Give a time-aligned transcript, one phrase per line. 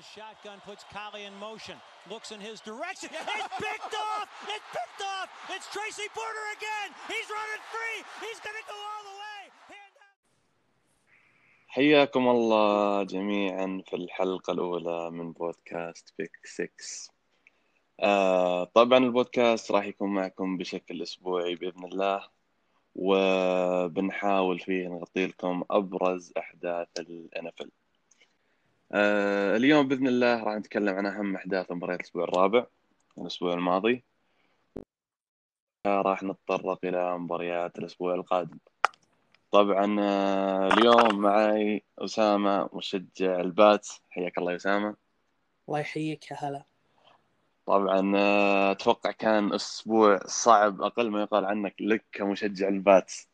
[0.00, 1.76] the shotgun, puts Collie in motion,
[2.12, 3.10] looks in his direction.
[3.12, 4.28] It's picked off!
[4.54, 5.28] It's picked off!
[5.54, 6.88] It's Tracy Porter again!
[7.12, 7.98] He's running free!
[8.24, 9.42] He's going to go all the way!
[11.68, 16.70] حياكم الله جميعا في الحلقة الأولى من بودكاست بيك 6
[18.00, 22.28] آه طبعا البودكاست راح يكون معكم بشكل أسبوعي بإذن الله
[22.94, 27.79] وبنحاول فيه نغطي لكم أبرز أحداث ال NFL
[28.92, 32.66] آه اليوم بإذن الله راح نتكلم عن أهم أحداث مباريات الأسبوع الرابع
[33.18, 34.04] الأسبوع الماضي.
[35.86, 38.58] راح نتطرق إلى مباريات الأسبوع القادم.
[39.50, 44.96] طبعا آه، اليوم معي أسامة مشجع ال Pats حياك الله يا أسامة.
[45.68, 46.64] الله يحييك يا هلا.
[47.66, 53.28] طبعا آه، أتوقع كان أسبوع صعب أقل ما يقال عنك لك كمشجع ال Pats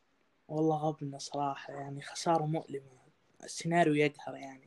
[0.47, 2.97] والله غبنة صراحة يعني خسارة مؤلمة.
[3.43, 4.66] السيناريو يقهر يعني.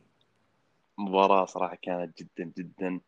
[1.01, 2.99] مباراة صراحة كانت جدا جدا.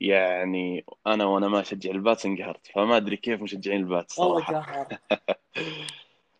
[0.00, 4.88] يعني أنا وأنا ما أشجع ال Pats انقهرت فما أدري كيف مشجعين ال Pats صراحة.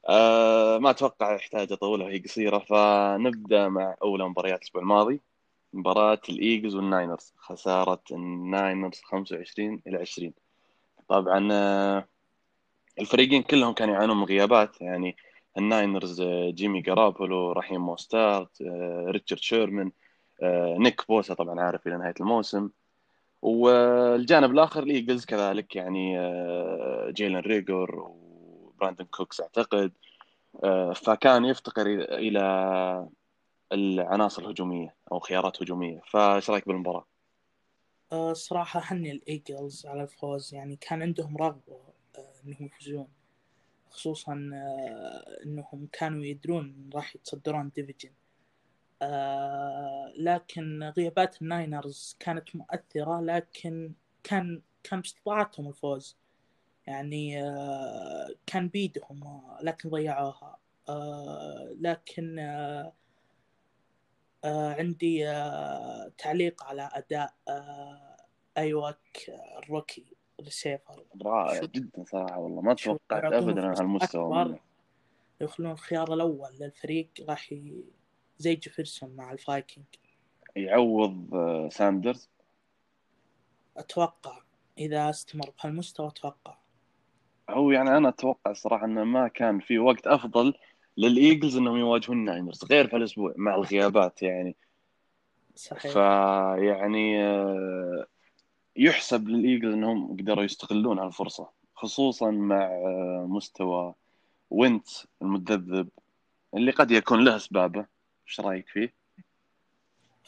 [0.09, 5.21] آه ما أتوقع يحتاج أطولها هي قصيرة فنبدأ مع أولى مباريات الأسبوع الماضي.
[5.73, 10.33] مباراة ال Eagles وال Niners خسارة ال Niners 25 إلى 20
[11.09, 12.09] طبعا آه،
[12.99, 14.81] الفريقين كلهم كانوا يعانون من غيابات.
[14.81, 15.17] يعني
[15.59, 19.93] ال Niners آه، جيمي جارابولو رحيم موستارت آه، ريتشارد شيرمان
[20.79, 22.71] نيك بوسا طبعا عارف إلى نهاية الموسم.
[23.43, 29.93] والجانب الآخر ال Eagles كذلك يعني آه، جيلن ريجور وبراندن كوكس أعتقد.
[30.65, 33.09] آه، فكان يفتقر إلى
[33.73, 36.01] العناصر الهجومية أو خيارات هجومية.
[36.11, 37.05] فايش رأيك بالمباراة؟
[38.13, 40.55] آه، صراحة هني ال Eagles على الفوز.
[40.55, 41.81] يعني كان عندهم رغبة
[42.19, 43.09] آه، إنهم يفوزون.
[43.91, 48.11] خصوصا آه، إنهم كانوا يدرون راح يتصدرون division.
[49.03, 53.93] آه، لكن غيابات ال Niners كانت مؤثرة لكن
[54.23, 56.17] كان كان باستطاعتهم الفوز.
[56.87, 60.59] يعني آه، كان بيدهم لكن ضيعوها.
[60.89, 62.93] آه، لكن آه،
[64.45, 65.25] عندي
[66.19, 67.35] تعليق على أداء
[68.59, 68.97] أيوك
[69.59, 71.05] ال rookie receiver.
[71.23, 74.59] رائع جدا صراحة والله ما توقعت أبدا على هالمستوى
[75.41, 77.85] يخلون الخيار الأول للفريق راح ي...
[78.45, 79.85] زي جيفرسون مع ال Vikings.
[80.57, 82.31] يعوض آه، ساندرز.
[83.77, 84.39] أتوقع
[84.79, 86.57] إذا استمر بهالمستوى أتوقع.
[87.51, 90.55] هو يعني أنا أتوقع صراحة أنه ما كان في وقت أفضل
[90.97, 94.57] لل Eagles أنهم يواجهون ال Niners غير في الأسبوع مع الغيابات يعني.
[95.55, 95.93] صحيح.
[95.93, 98.07] فيعني آه،
[98.77, 103.95] يحسب لل Eagles أنهم قدروا يستغلون هالفرصة خصوصا مع آه، مستوى
[104.51, 104.89] وينتز
[105.23, 105.89] المذبذب
[106.55, 107.94] اللي قد يكون له أسبابه.
[108.29, 108.95] إيش رأيك فيه؟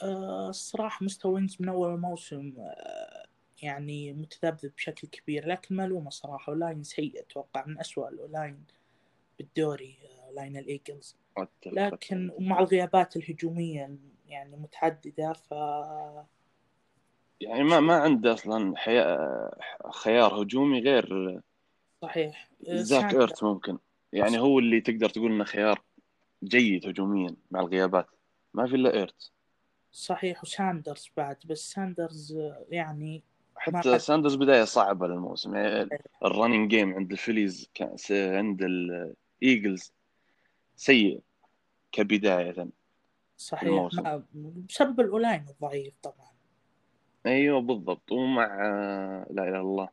[0.03, 3.27] آه، الصراحة مستوى وينتز من أول الموسم آه،
[3.63, 8.65] يعني متذبذب بشكل كبير لكن ما ألومه صراحة O-line سيء أتوقع من أسوأ ال O-line
[9.39, 11.17] بالدوري آه، line ال Eagles.
[11.37, 11.73] أتفق.
[11.73, 15.51] لكن ومع الغيابات الهجومية يعني متعددة ف
[17.41, 19.59] يعني ما ما عنده أصلا أي
[19.91, 21.41] خيار هجومي غير
[22.03, 22.51] صحيح.
[22.61, 23.79] زاك إيرتز ممكن.
[24.13, 25.86] يعني هو اللي تقدر تقول إنه خيار.
[26.49, 28.07] جيد هجوميا مع الغيابات.
[28.55, 29.31] ما في إلا إيرتز.
[29.93, 33.23] صحيح وساندرز بعد بس ساندرز آه، يعني
[33.55, 35.57] ما حتى قد- ساندرز بداية صعبة للموسم.
[35.57, 35.89] يعني
[36.25, 39.93] ال running game عند ال Phillies كان عند ال Eagles
[40.77, 41.21] سيء
[41.93, 42.69] كبداية.
[43.37, 44.03] صحيح الموسم.
[44.03, 44.23] ما
[44.69, 46.27] بسبب ال O-line الضعيف طبعا.
[47.27, 48.13] أيوه بالضبط.
[48.13, 48.47] ومع
[49.31, 49.89] لا إله إلا الله.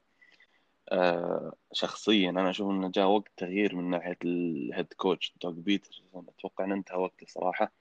[0.92, 6.04] آه، شخصيا أنا أشوف إنه جاء وقت تغيير من ناحية ال head coach دوغ بيدرسون.
[6.16, 7.72] أتوقع انه انتهى وقته صراحة.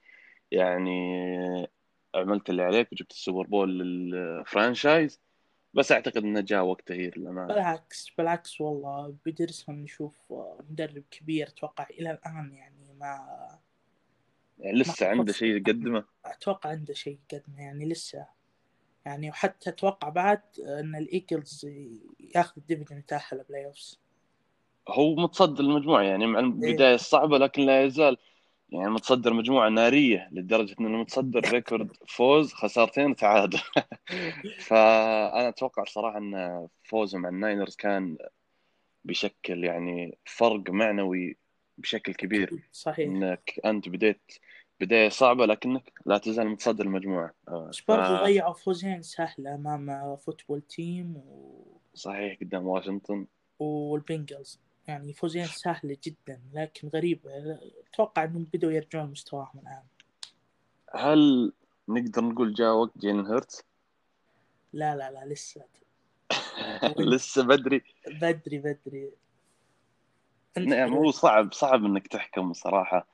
[0.50, 1.68] يعني
[2.14, 5.20] عملت اللي عليك وجبت ال Super Bowl لل franchise.
[5.74, 7.54] بس أعتقد إنه جاء وقت تغيير للأمانة.
[7.54, 9.14] بالعكس بالعكس والله.
[9.24, 10.32] بيدرسون نشوف
[10.70, 13.18] مدرب كبير أتوقع إلى الآن يعني ما
[14.58, 15.32] يعني لسه ما عنده.
[15.32, 18.26] شيء يقدمه؟ أتوقع عنده شيء قدمه يعني لسه.
[19.06, 21.66] يعني وحتى أتوقع بعد إن ال Eagles
[22.34, 24.00] ياخذ ال division يتاهل playoffs
[24.88, 28.16] هو متصدر المجموعة يعني مع البداية الصعبة لكن لا يزال
[28.68, 33.60] يعني متصدر مجموعة نارية لدرجة إنه متصدر record فوز خسارتين تعادل
[34.66, 38.18] فأنا أتوقع صراحة إن فوزه مع ال Niners كان
[39.04, 41.36] بيشكل يعني فرق معنوي
[41.78, 42.62] بشكل كبير.
[42.72, 43.08] صحيح.
[43.08, 44.32] إنك أنت بديت
[44.82, 47.34] بداية صعبة لكنك لا تزال متصدر المجموعة.
[47.48, 51.62] آه، بس ف- ضيعوا فوزين سهله أمام Football Team و...
[51.94, 53.26] صحيح قدام واشنطن.
[53.58, 54.60] وال Bengals.
[54.88, 57.30] يعني فوزين سهله جدا لكن غريبه
[57.92, 59.82] أتوقع إنهم بدوا يرجعون مستواهم الآن.
[60.94, 61.52] هل
[61.88, 63.62] نقدر نقول جاء وقت جيلن هيرتس
[64.72, 65.64] لا لا لا لسه.
[67.12, 67.82] لسه بدري.
[68.20, 69.10] بدري بدري.
[70.58, 73.06] نعم هو صعب صعب إنك تحكم صراحة.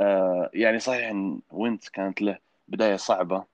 [0.00, 3.44] آه يعني صحيح إن وينتز كانت له بداية صعبة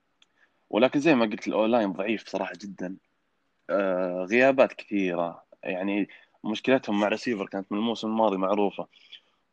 [0.70, 2.96] ولكن زي ما قلت ال O-line ضعيف صراحة جدا.
[3.70, 6.08] آه غيابات كثيرة يعني
[6.44, 8.86] مشكلتهم مع ريسيفر كانت من الموسم الماضي معروفة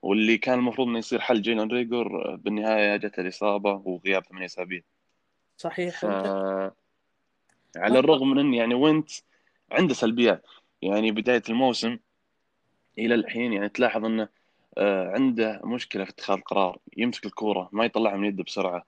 [0.02, 4.82] واللي كان المفروض إنه يصير حل جيلن ريجور بالنهاية جت الإصابة وغياب ثمانية أسابيع
[5.58, 6.00] صحيح.
[6.00, 6.06] ف...
[7.78, 9.10] على الرغم من إن يعني وينتز
[9.72, 10.46] عنده سلبيات
[10.82, 12.00] يعني بداية الموسم
[12.98, 14.30] إلى الحين يعني تلاحظ إنه آه،
[14.78, 16.78] عنده مشكلة في اتخاذ القرار.
[16.98, 18.86] يمسك الكورة ما يطلعها من يده بسرعة.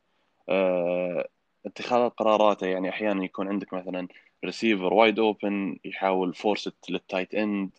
[0.50, 1.30] آه،
[1.66, 4.08] اتخاذ قراراته يعني أحيانا يكون عندك مثلا
[4.46, 7.70] receiver wide open يحاول force لل tight end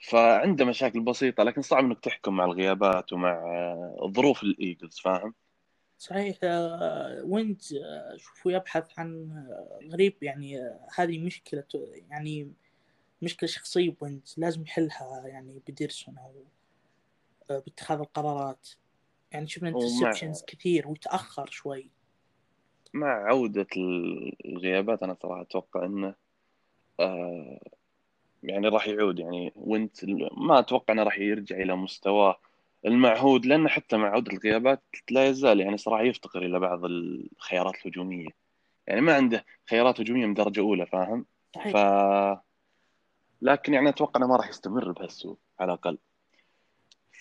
[0.00, 5.34] فعنده مشاكل بسيطة لكن صعب إنك تحكم مع الغيابات ومع آه، ظروف ال Eagles فاهم؟
[5.98, 6.38] صحيح
[7.24, 7.62] وينتز
[8.16, 9.30] شوفوا يبحث عن
[9.92, 11.64] غريب يعني هذه مشكلة
[12.10, 12.52] يعني
[13.22, 16.63] مشكلة شخصية بوينتز لازم يحلها يعني بديرسون أو آه،
[17.48, 18.68] باتخاذ القرارات.
[19.32, 21.90] يعني شفنا interceptions كثير وتأخر شوي.
[22.94, 23.66] مع عودة
[24.44, 26.14] الغيابات أنا صراحة أتوقع أنه
[27.00, 27.60] آه
[28.42, 29.18] يعني راح يعود.
[29.18, 30.04] يعني وينتز
[30.36, 32.38] ما أتوقع أنه راح يرجع إلى مستواه
[32.86, 38.28] المعهود لأنه حتى مع عودة الغيابات لا يزال يعني صراحة يفتقر إلى بعض الخيارات الهجومية.
[38.86, 41.26] يعني ما عنده خيارات هجومية من درجة أولى فاهم؟
[41.72, 41.76] ف
[43.42, 45.98] لكن يعني أتوقع إنه ما راح يستمر بهالسوء على الأقل.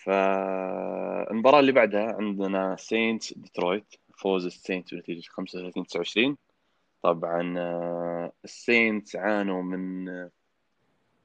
[0.03, 6.37] فالمباراة اللي بعدها عندنا سينتس ديترويت فوز السينتس بنتيجه 35 29
[7.01, 10.07] طبعا آه، السينتس عانوا من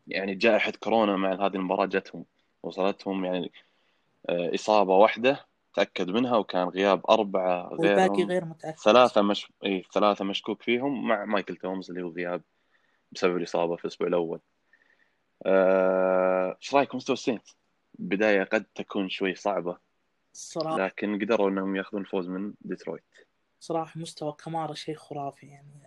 [0.07, 2.25] يعني جائحة كورونا مع هذه المباراة جتهم
[2.63, 3.53] وصلتهم يعني
[4.29, 8.29] آه، إصابة واحدة تأكد منها وكان غياب أربعة غيرهم.
[8.29, 8.79] غير متأكد.
[8.79, 12.43] ثلاثة مش إي ثلاثة مشكوك فيهم مع مايكل توماس اللي هو غياب
[13.13, 14.41] بسبب الإصابة في الأسبوع الأول.
[15.47, 17.49] آه، إيش رأيك مستوى السينتس؟
[17.99, 19.79] بداية قد تكون شوي صعبة
[20.33, 20.79] صراحة.
[20.79, 23.05] لكن قدروا إنهم ياخذون الفوز من ديترويت.
[23.61, 25.83] صراحة مستوى كمارا شيء خرافي يعني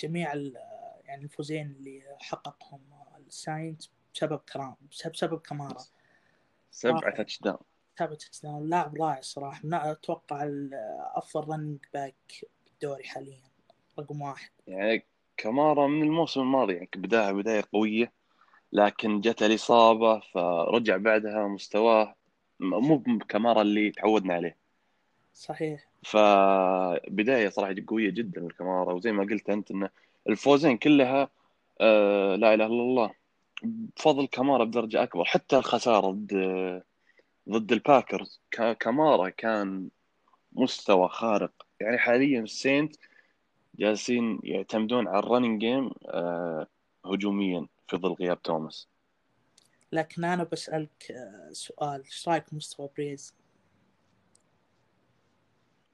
[0.00, 0.34] جميع
[1.04, 2.80] يعني الفوزين اللي حققهم
[3.26, 3.82] الساينتس
[4.14, 5.84] بسبب كرام بسبب كمارا
[6.70, 7.58] سبعة touchdown
[7.98, 9.60] سبعة touchdown لاعب رائع صراحة.
[9.64, 10.48] أتوقع
[11.14, 13.42] أفضل running back بالدوري حاليا.
[13.98, 14.50] رقم واحد.
[14.66, 15.06] يعني
[15.36, 18.12] كمارا من الموسم الماضي يعني بداها بداية قوية.
[18.74, 22.14] لكن جت الإصابة فرجع بعدها مستواه
[22.60, 24.56] مو بكمارا اللي تعودنا عليه.
[25.34, 25.84] صحيح.
[26.02, 29.88] فبداية صراحة قوية جدا الكمارا وزي ما قلت أنت أن
[30.28, 31.28] الفوزين كلها
[31.80, 33.10] آه لا إله إلا الله.
[33.62, 35.24] بفضل كمارا بدرجة أكبر.
[35.24, 36.82] حتى الخسارة ضد
[37.48, 38.40] ضد الباكرز.
[38.80, 39.88] كمارا كان
[40.52, 41.52] مستوى خارق.
[41.80, 42.96] يعني حاليا السينتس
[43.78, 46.66] جالسين يعتمدون على ال running game آه
[47.06, 47.66] هجوميا.
[47.88, 48.88] في ظل غياب توماس.
[49.92, 52.04] لكن أنا بسألك آه، سؤال.
[52.04, 53.34] إيش رأيك مستوى بريز؟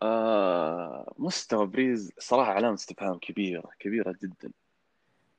[0.02, 4.52] آه مستوى بريز صراحة علامة استفهام كبيرة كبيرة جدا.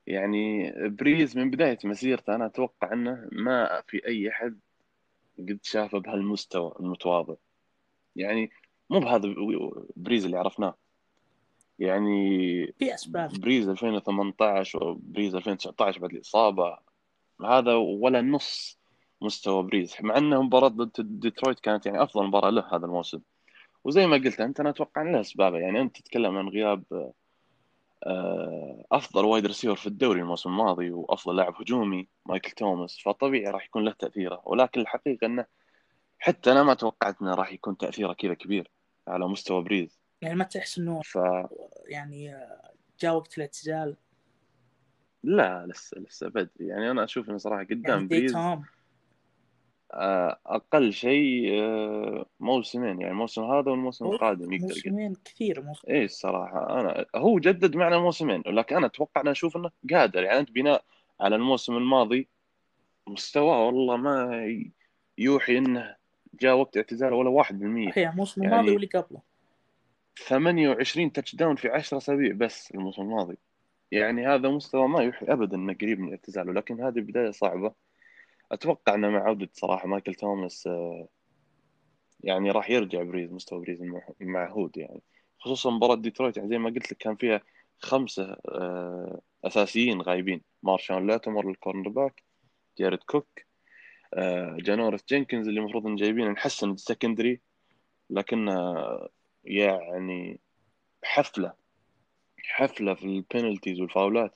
[0.08, 4.60] يعني بريز من بداية مسيرته أنا أتوقع أنه ما في أي أحد
[5.40, 7.36] قد شافه بهالمستوى المتواضع.
[8.16, 8.52] يعني
[8.90, 9.36] مو بهذا
[9.96, 10.76] بريز اللي عرفناه.
[11.80, 13.30] يعني في أسباب.
[13.30, 16.78] بريز 2018 وبريز 2019 بعد الإصابة.
[17.46, 18.80] هذا ولا نص
[19.22, 19.96] مستوى بريز.
[20.02, 23.22] مع إنه مباراة ضد ديترويت كانت يعني أفضل مباراة له هذا الموسم.
[23.84, 26.84] وزي ما قلت أنت أنا أتوقع له اسبابه يعني أنت تتكلم عن غياب
[28.06, 33.00] آه، أفضل wide receiver في الدوري الموسم الماضي وأفضل لاعب هجومي مايكل توماس.
[33.06, 34.42] فطبيعي راح يكون له تأثيره.
[34.46, 35.46] ولكن الحقيقة إنه
[36.20, 38.72] حتى أنا ما توقعت إنه راح يكون تأثيره كذا كبير
[39.08, 40.01] على مستوى بريز.
[40.22, 41.18] يعني ما تحس إنه ف...
[41.86, 42.38] يعني
[43.00, 43.96] جاء وقت الاعتزال؟
[45.24, 48.36] لا لسه لسه بدري يعني أنا أشوف إنه صراحة قدام يعني بريز
[49.94, 53.02] آه، أقل شيء آه، موسمين.
[53.02, 55.82] يعني الموسم هذا والموسم القادم يقدر موسمين كثير موسم.
[55.90, 60.24] اي الصراحة أنا هو جدد معنا موسمين لكن أنا أتوقع أنا أشوف إنه قادر.
[60.24, 60.84] يعني أنت بناء
[61.20, 62.28] على الموسم الماضي
[63.08, 64.46] مستواه والله ما
[65.18, 65.96] يوحي إنه
[66.42, 67.52] جاء وقت اعتزال ولا 1%
[67.98, 69.31] هي الموسم يعني الماضي واللي قبله.
[70.16, 73.38] 28 تاتش داون في 10 أسابيع بس الموسم الماضي.
[73.92, 77.74] يعني هذا مستوى ما يوحي ابدا إنه قريب من الاعتزال ولكن هذه بداية صعبة.
[78.52, 81.08] أتوقع إنه مع عودة صراحة مايكل توماس آه،
[82.20, 83.82] يعني راح يرجع بريز مستوى بريز
[84.22, 85.02] المعهود يعني.
[85.40, 87.42] خصوصا مباراة ديترويت يعني زي ما قلت لك كان فيها
[87.80, 90.42] خمسة آه، أساسيين غايبين.
[90.64, 92.24] مارشون لاتيمور ال cornerback
[92.80, 93.28] جاريد كوك
[94.14, 97.42] آه، جانوريس جينكنز اللي المفروض إن جايبينه يحسن ال secondary
[98.10, 98.50] لكن
[99.44, 100.40] يعني
[101.04, 101.54] حفلة
[102.44, 104.36] حفلة في ال penalties والفاولات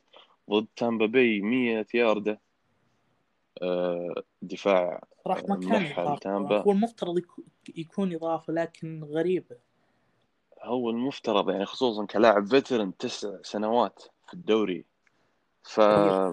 [0.49, 2.39] ضد تامبا باي 100 ياردة.
[3.61, 6.15] آه، دفاع صراحة ما كان ملحة إضافة.
[6.15, 7.43] لتامبا هو المفترض يكو-
[7.75, 9.57] يكون إضافة لكن غريبة
[10.61, 14.85] هو المفترض يعني خصوصا كلاعب veteran تسع سنوات في الدوري.
[15.63, 15.77] ف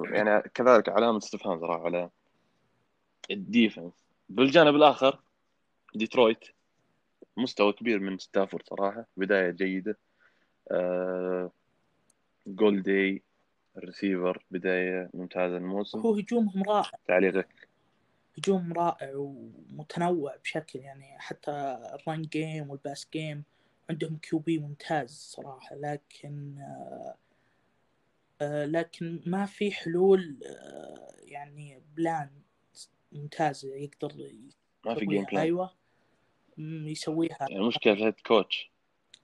[0.04, 2.10] يعني كذلك علامة استفهام صراحة على
[3.30, 3.92] ال defense.
[4.28, 5.20] بالجانب الآخر
[5.94, 6.44] ديترويت.
[7.36, 9.98] مستوى كبير من ستافورد صراحة بداية جيدة.
[10.70, 11.50] آه
[12.46, 13.22] جول دي
[13.76, 15.98] الريسيفر بداية ممتازة الموسم.
[15.98, 16.90] هو هجومهم رائع.
[17.06, 17.68] تعليقك؟
[18.38, 21.50] هجوم رائع ومتنوع بشكل يعني حتى
[21.94, 23.44] ال run game وال pass game
[23.90, 25.76] عندهم QB ممتاز صراحة.
[25.76, 27.14] لكن آه،
[28.42, 32.30] آه، لكن ما في حلول آه، يعني plan
[33.12, 34.12] ممتازة يقدر
[34.86, 35.68] ما في game plan مم،
[36.86, 37.46] يسويها.
[37.50, 38.72] يعني مشكلة head coach.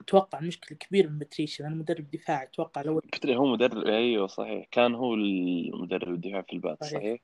[0.01, 4.67] أتوقع المشكلة كبيرة من باتريشيا لأنه مدرب دفاع أتوقع لو بتري هو مدرب أيوه صحيح.
[4.71, 6.93] كان هو المدرب الدفاع في الباتس صحيح.
[6.99, 7.19] صحيح؟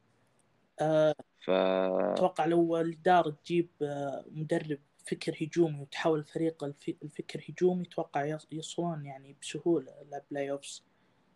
[0.81, 7.83] آه، ف أتوقع لو الإدارة تجيب آه، مدرب فكر هجومي وتحول الفريق الف- الفكر هجومي
[7.85, 10.83] أتوقع يص- يصلون يعني بسهولة لل playoffs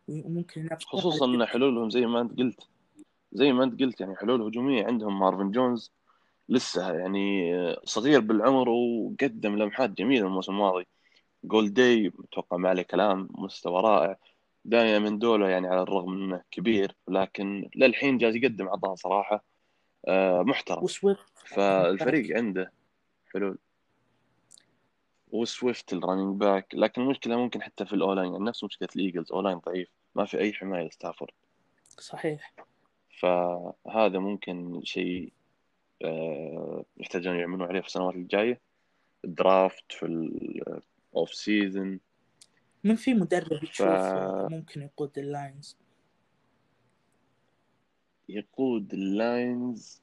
[0.08, 2.68] وممكن خصوصا ان حلولهم زي ما أنت قلت.
[3.32, 4.86] زي ما أنت قلت يعني حلول هجومية.
[4.86, 5.92] عندهم مارفن جونز
[6.50, 7.54] لسه يعني
[7.84, 10.88] صغير بالعمر وقدم لمحات جميلة الموسم الماضي.
[11.44, 14.18] جولاداي متوقع ما عليه كلام مستوى رائع.
[14.66, 19.44] داني أمندولا يعني على الرغم انه كبير لكن للحين جالس يقدم عطاء صراحة.
[20.08, 20.84] آه، محترم.
[20.84, 22.72] وسويفت فالفريق عنده
[23.34, 23.58] حلول.
[25.32, 29.32] وسويفت ال running back لكن المشكلة ممكن حتى في ال O-line يعني نفس مشكلة الإيجلز
[29.32, 31.32] O-line ضعيف ما في أي حماية لستافورد.
[32.00, 32.54] صحيح.
[33.20, 35.34] فهذا ممكن شيء
[36.98, 38.62] يحتاجون يعملون عليه في السنوات الجاية.
[39.26, 42.00] ال draft في ال off season
[42.84, 45.78] من في مدرب تشوف ف- ممكن يقود اللاينز
[48.30, 50.02] يقود اللاينز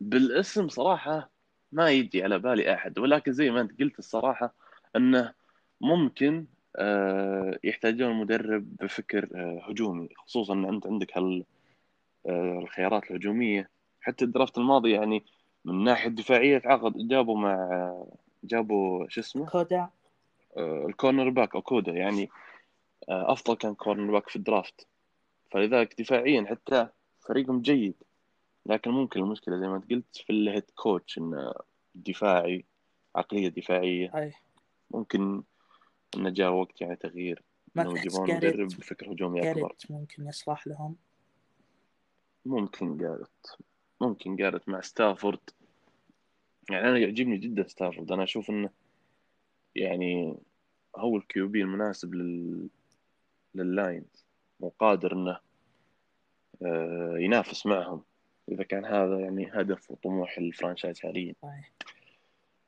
[0.00, 1.30] بالاسم صراحة
[1.72, 4.54] ما يجي على بالي أحد ولكن زي ما أنت قلت الصراحة
[4.96, 5.34] أنه
[5.80, 11.44] ممكن آه، يحتاجون مدرب بفكر آه، هجومي خصوصا أن أنت عندك هال آه،
[12.26, 13.70] الخيارات الهجومية.
[14.00, 15.24] حتى ال draft الماضي يعني
[15.64, 18.06] من ناحية دفاعية تعاقد جابوا مع آه،
[18.44, 19.88] جابوا شو اسمه؟ أوكودا.
[20.56, 22.30] آه، ال cornerback أوكودا يعني
[23.08, 24.86] آه، أفضل كان cornerback في ال draft.
[25.50, 26.88] فلذلك دفاعيا حتى
[27.20, 27.94] فريقهم جيد.
[28.66, 31.52] لكن ممكن المشكلة زي ما أنت قلت في ال head coach إنه
[31.94, 32.64] دفاعي
[33.16, 34.10] عقلية دفاعية.
[34.14, 34.32] هاي
[34.90, 35.42] ممكن
[36.16, 37.42] إنه جاء وقت يعني تغيير.
[37.74, 40.96] ما يجيبون مدرب بفكر هجومي جاريت ممكن يصلح لهم.
[42.46, 43.56] ممكن جاريت
[44.00, 45.50] ممكن جاريت مع ستافورد.
[46.70, 48.12] يعني أنا يعجبني جدا ستافورد.
[48.12, 48.70] أنا أشوف إنه
[49.76, 50.36] يعني
[50.96, 52.68] هو ال QB المناسب لل
[53.54, 54.24] لللاينز.
[54.60, 55.38] وقادر إنه
[56.62, 58.02] آه، ينافس معهم.
[58.48, 61.34] إذا كان هذا يعني هدف وطموح ال franchise حاليا.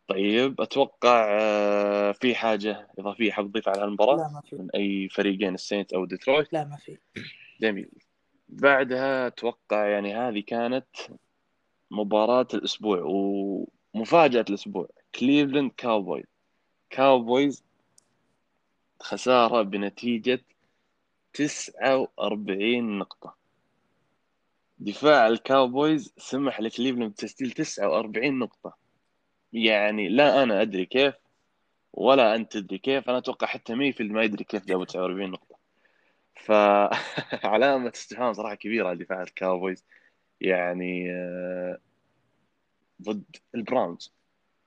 [0.09, 4.57] طيب أتوقع آه، في حاجة إضافية حاب تضيف على المباراه لا ما في.
[4.57, 6.99] من أي فريقين السينتس أو ديترويت؟ لا ما في.
[7.61, 7.89] جميل.
[8.49, 10.87] بعدها أتوقع يعني هذه كانت
[11.91, 13.03] مباراة الأسبوع
[13.95, 14.89] ومفاجأة الأسبوع.
[15.15, 16.25] كليفلاند كاوبويز
[16.91, 17.65] كاوبويز
[19.01, 20.45] خسارة بنتيجة
[21.33, 23.37] 49 نقطة.
[24.79, 28.77] دفاع الكاوبويز سمح لكليفلاند بتسجيل 49 نقطة.
[29.53, 31.15] يعني لا أنا أدري كيف
[31.93, 33.09] ولا أنت تدري كيف.
[33.09, 35.46] أنا أتوقع حتى ميفيلد ما يدري كيف جابوا 49 نقطة.
[36.37, 39.85] فعلامه استفهام صراحة كبيرة على دفاع الكاوبويز.
[40.41, 41.79] يعني آه،
[43.03, 44.15] ضد البراونز.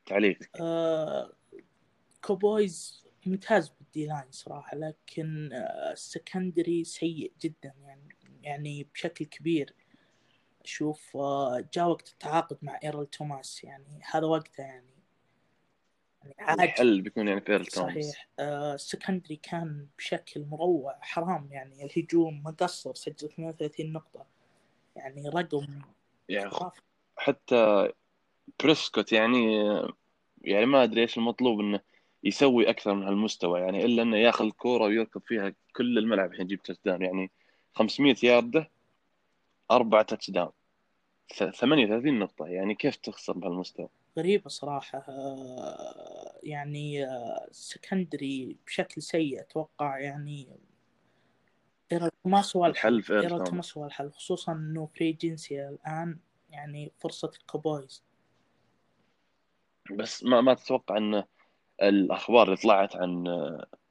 [0.05, 0.49] تعليقك.
[0.61, 1.33] آه
[2.23, 7.73] كاوبويز ممتاز بال D-line صراحة لكن آه ال secondary سيء جدا.
[7.87, 9.75] يعني يعني بشكل كبير.
[10.65, 13.63] أشوف آه جاء وقت التعاقد مع إيرل توماس.
[13.63, 14.98] يعني هذا وقته يعني
[16.23, 18.27] يعني عاد الحل بيكون يعني في صحيح.
[18.39, 21.85] آه ال secondary كان بشكل مروع حرام يعني.
[21.85, 24.25] الهجوم ما قصر سجل 32 نقطة.
[24.95, 25.81] يعني رقم
[26.29, 26.51] يعني
[27.17, 27.91] حتى
[28.63, 29.55] بريسكوت يعني
[30.41, 31.79] يعني ما أدري إيش المطلوب إنه
[32.23, 36.31] يسوي أكثر من هالمستوى يعني إلا إنه ياخذ الكورة ويركض فيها كل الملعب.
[36.31, 37.31] الحين يجيب touchdown يعني
[37.73, 38.69] 500 يارده
[39.71, 40.51] أربع touchdown
[41.33, 42.47] ث- 38 نقطة.
[42.47, 50.47] يعني كيف تخسر بهالمستوى؟ غريبة صراحة آه، يعني آه، secondary بشكل سيء أتوقع يعني.
[51.91, 53.77] إيرل توماس هو الحل إيرل توماس.
[53.77, 58.03] هو الحل خصوصا إنه فري جنسي الآن يعني فرصة الكاوبويز.
[59.91, 61.25] بس ما ما تتوقع انه
[61.81, 63.27] الأخبار اللي طلعت عن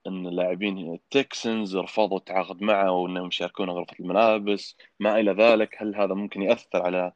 [0.06, 6.14] إن لاعبين التكسنز رفضوا التعاقد معه وإنهم يشاركون غرفة الملابس ما إلى ذلك؟ هل هذا
[6.14, 7.12] ممكن يأثر على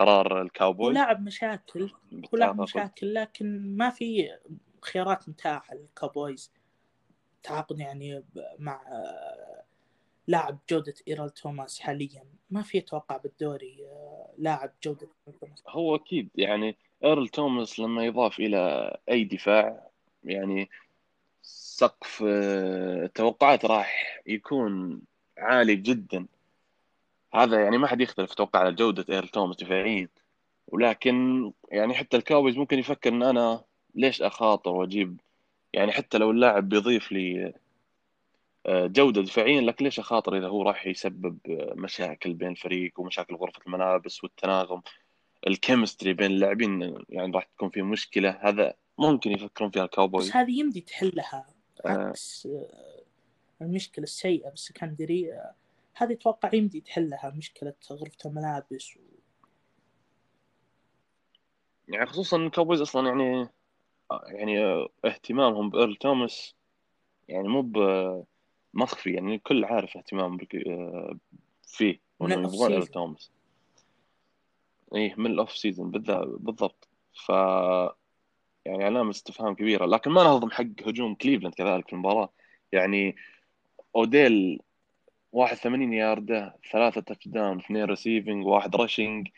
[0.00, 4.30] قرار هو الكاوبويز لاعب مشاكل هو لاعب مشاكل لكن ما في
[4.82, 6.52] خيارات متاحة للكاوبويز
[7.42, 8.24] تعاقد يعني
[8.58, 8.80] مع
[10.26, 12.24] لاعب جودة إيرل توماس حاليا.
[12.50, 13.86] ما في أتوقع بالدوري
[14.38, 15.62] لاعب جودة إيرل توماس.
[15.68, 19.86] هو أكيد يعني إيرل توماس لما يضاف إلى أي دفاع
[20.24, 20.70] يعني
[21.42, 25.00] سقف التوقعات راح يكون
[25.38, 26.26] عالي جدا.
[27.34, 30.08] هذا يعني ما حد يختلف أتوقع على جودة إيرل توماس دفاعيا
[30.66, 35.20] ولكن يعني حتى الكاوبويز ممكن يفكر إن أنا ليش أخاطر وأجيب؟
[35.72, 37.54] يعني حتى لو اللاعب بيضيف لي
[38.66, 43.34] آه، جودة دفاعيا لكن ليش أخاطر إذا هو راح يسبب آه، مشاكل بين الفريق ومشاكل
[43.34, 44.82] غرفة الملابس والتناغم؟
[45.46, 48.38] ال chemistry بين اللاعبين يعني راح تكون في مشكلة.
[48.42, 51.46] هذا ممكن يفكرون فيها بس الكاوبويز هذه يمدي تحلها
[51.86, 51.88] آه.
[51.88, 53.02] عكس آه،
[53.62, 54.50] المشكلة السيئة.
[54.50, 55.54] بال secondary آه،
[56.02, 59.00] هذه أتوقع يمدي تحلها مشكلة غرفة الملابس و...
[61.88, 63.48] يعني خصوصا إن الكاوبويز أصلا يعني
[64.26, 66.54] يعني اهتمامهم بإيرل توماس
[67.28, 67.72] يعني مو
[68.74, 71.18] مخفي يعني الكل عارف اهتمام بك- آه،
[71.62, 73.30] فيه وانه يبغون season توماس.
[74.94, 76.88] إيه من ال off season بالضبط.
[77.26, 77.28] ف
[78.64, 82.32] يعني علامة استفهام كبيرة لكن ما نهضم حق هجوم كليفلاند كذلك في المباراة.
[82.72, 83.16] يعني
[83.96, 84.60] أوديل
[85.32, 89.28] 81 ياردة ثلاثة touchdown اثنين receiving واحد rushing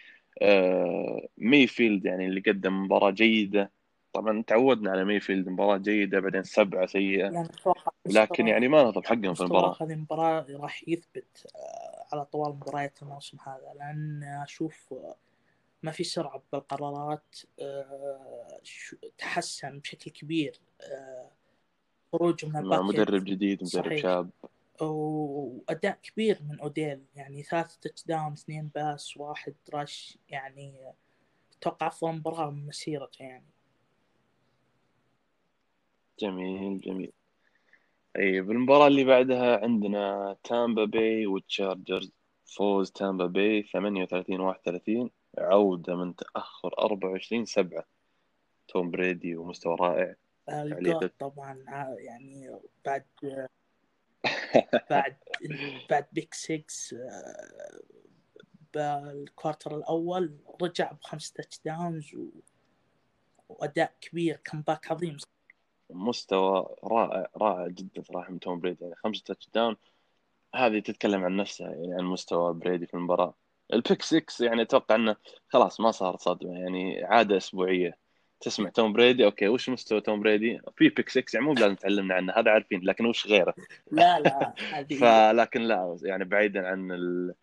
[0.42, 3.70] آه ميفيلد يعني اللي قدم مباراة جيدة.
[4.12, 7.24] طبعا تعودنا على ميفيلد مباراة جيدة بعدين سبعة سيئة.
[7.24, 7.48] يعني
[8.06, 9.76] لكن يعني ما نهضم حقهم في المباراة.
[9.80, 13.72] هذه المباراة راح يثبت آه، على طوال مباريات الموسم هذا.
[13.78, 15.16] لأن أشوف آه،
[15.82, 18.60] ما في سرعة بالقرارات آه،
[19.18, 20.60] تحسن بشكل كبير
[22.12, 24.02] خروج من مع مدرب جديد مدرب صحيح.
[24.02, 24.30] شاب.
[24.90, 30.92] وأداء كبير من أوديل يعني ثلاثة touchdown اثنين pass واحد rush يعني
[31.58, 33.46] أتوقع أفضل مباراة من مسيرته يعني.
[36.18, 37.12] جميل جميل.
[38.18, 42.12] أي بالمباراة اللي بعدها عندنا تامبا باي وال Chargers
[42.56, 47.84] فوز تامبا باي 38 31 عودة من تأخر 24 7
[48.68, 50.14] توم بريدي ومستوى رائع.
[50.46, 51.64] تعليقك طبعا
[51.98, 53.04] يعني بعد
[54.90, 55.16] بعد
[55.90, 56.64] بعد pick 6
[56.96, 57.80] آه،
[58.74, 62.30] بال quarter الأول رجع بخمس touchdowns و...
[63.48, 65.16] وأداء كبير comeback عظيم.
[65.90, 68.84] مستوى رائع رائع جدا صراحة من توم بريدي.
[68.84, 69.76] يعني خمسة touchdown
[70.54, 73.34] هذه تتكلم عن نفسها يعني عن مستوى بريدي في المباراة.
[73.72, 75.16] ال pick 6 يعني أتوقع إنه
[75.48, 78.01] خلاص ما صار صدمة يعني عادة أسبوعية.
[78.42, 82.14] تسمع توم بريدي okay وش مستوى توم بريدي؟ في pick 6 يعني مو لازم تعلمنا
[82.14, 83.54] عنه هذا عارفين لكن وش غيره؟
[83.92, 84.54] لا لا
[85.00, 87.34] فلكن لا يعني بعيدا عن ال...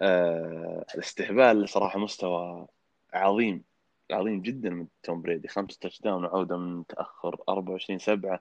[0.00, 0.84] آه...
[0.94, 2.66] الاستهبال صراحة مستوى
[3.14, 3.64] عظيم
[4.10, 5.48] عظيم جدا من توم بريدي.
[5.48, 8.40] خمسة touchdown وعودة من تأخر 24 7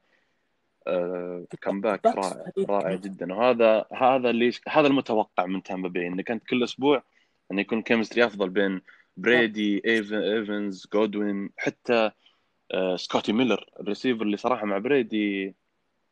[0.88, 1.46] آه...
[1.62, 3.34] comeback رائع رائع جدا.
[3.34, 7.04] وهذا هذا اللي هذا المتوقع من تامبا باي انه كانت كل أسبوع
[7.52, 8.82] انه يكون chemistry أفضل بين
[9.18, 9.82] بريدي.
[9.86, 12.12] إيفنز جودوين حتى
[12.72, 12.96] آه...
[12.96, 15.56] سكوتي ميلر الريسيفر اللي صراحة مع بريدي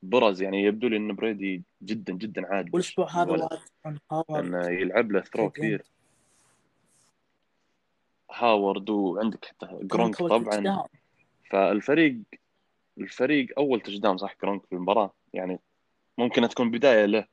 [0.04, 3.50] برز يعني يبدو لي ان بريدي جدا جدا عاجبه والأسبوع هذا
[4.30, 5.84] لأنه يلعب له throw كثير
[8.32, 10.84] هاورد وعندك حتى جرونك طبعا.
[11.52, 12.18] فالفريق
[12.98, 15.14] الفريق أول touchdown صح جرونك في المباراة.
[15.34, 15.60] يعني
[16.18, 17.26] ممكن تكون بداية له.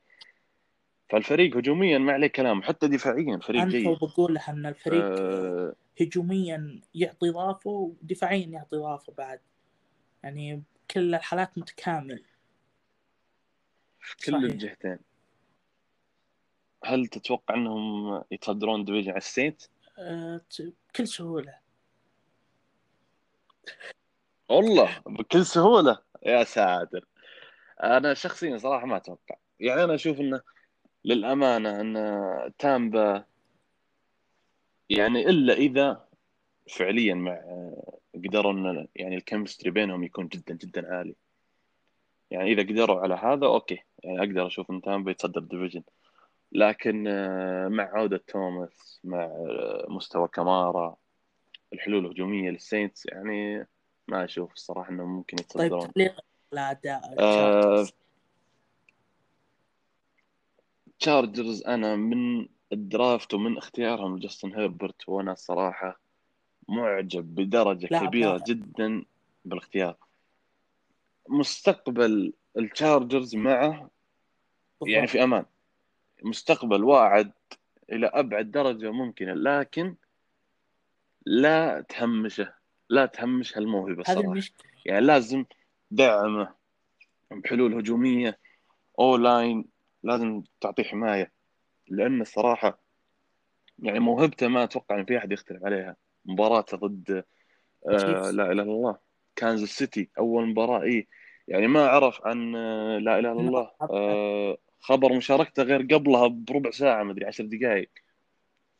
[1.09, 3.87] فالفريق هجوميا ما عليه كلام حتى دفاعيا فريق أنا جيد.
[3.87, 9.39] بقول له أن الفريق آه هجوميا يعطي إضافة ودفاعيا يعطي إضافة بعد.
[10.23, 12.23] يعني كل الحالات متكامل.
[13.99, 14.43] في كل صحيح.
[14.43, 14.99] الجهتين.
[16.83, 19.61] هل تتوقع إنهم يتصدرون division على ال Saints؟
[19.99, 21.53] آه، ت- بكل سهولة.
[24.49, 25.97] والله بكل سهولة.
[26.25, 27.05] يا ساتر.
[27.83, 29.35] أنا شخصيا صراحة ما أتوقع.
[29.59, 30.41] يعني أنا أشوف إنه
[31.07, 33.25] للأمانة أن تامبا
[34.89, 36.07] يعني إلا إذا
[36.69, 37.41] فعليا مع
[38.15, 41.15] قدروا أن يعني ال chemistry بينهم يكون جدا جدا عالي.
[42.31, 45.83] يعني إذا قدروا على هذا okay يعني أقدر أشوف أن تامبا يتصدر ال division
[46.51, 50.95] لكن آه، مع عودة توماس مع آه، مستوى كمارا
[51.73, 53.67] الحلول الهجومية لل Saints يعني
[54.07, 55.91] ما أشوف الصراحة إنهم ممكن طيب يتصدرون.
[55.93, 56.15] تعليق
[56.53, 57.87] على أداء آه
[60.99, 65.99] Chargers أنا من ال draft ومن اختيارهم جاستن هيربرت وأنا الصراحة
[66.67, 69.05] معجب بدرجة لاعب كبيرة رائع جدا
[69.45, 69.95] بالاختيار.
[71.29, 73.89] مستقبل ال Chargers معه
[74.85, 75.07] يعني.
[75.07, 75.45] في أمان.
[76.23, 77.31] مستقبل واعد
[77.91, 79.95] إلى أبعد درجة ممكنة لكن
[81.25, 82.53] لا تهمشه
[82.89, 84.71] لا تهمش هالموهبة الصراحه المشكلة.
[84.85, 85.45] يعني لازم
[85.91, 86.53] دعمه
[87.31, 88.39] بحلول هجومية
[88.99, 89.65] أو لاين
[90.07, 91.31] لازم تعطيه حماية
[91.87, 92.79] لأن الصراحة
[93.79, 95.95] يعني موهبته ما أتوقع إن في أحد يختلف عليها.
[96.25, 97.23] مباراته ضد
[97.87, 97.91] آه.
[97.91, 98.97] لا إله إلا الله
[99.35, 101.07] كانزاس سيتي أول مباراة اي
[101.47, 106.71] يعني ما عرف عن آه لا إله إلا الله آه خبر مشاركته غير قبلها بربع
[106.71, 107.89] ساعة مدري عشر دقائق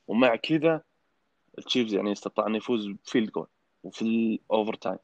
[0.07, 0.81] ومع كذا
[1.57, 3.47] ال Chiefs يعني استطاع إنه يفوز ب field goal
[3.83, 4.99] وفي ال overtime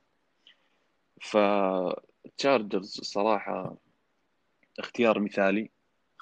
[1.21, 3.77] فال Chargers صراحة
[4.79, 5.69] اختيار مثالي.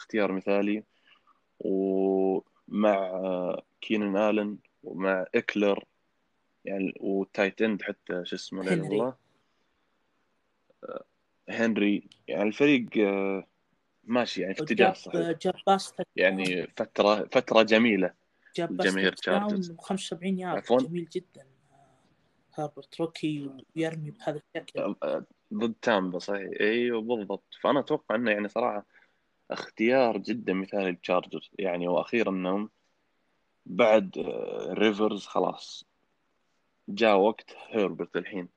[0.01, 0.83] اختيار مثالي
[1.59, 5.85] ومع آه، كينان آلن ومع إكلر
[6.65, 8.87] يعني وال tight end حتى شو اسمه لا هنري.
[8.87, 9.15] الله
[10.83, 11.03] آه،
[11.49, 12.09] هنري.
[12.27, 13.47] يعني الفريق آه،
[14.03, 18.13] ماشي يعني في اتجاه جاب صحيح جاب باس يعني فترة فترة جميلة
[18.55, 19.77] جاب باس Chargers.
[19.79, 21.45] 75 يارد؟ جميل جدا.
[22.55, 24.79] هاربرت روكي ويرمي بهذا الشكل.
[24.79, 26.49] آه، ضد تامبا صحيح.
[26.61, 27.57] أيوه بالضبط.
[27.61, 28.85] فأنا أتوقع إنه يعني صراحة
[29.51, 32.69] اختيار جدا مثالي للتشارجرز يعني وأخيرا انهم
[33.65, 35.85] بعد آه، ريفرز خلاص.
[36.89, 38.49] جاء وقت هيربرت الحين.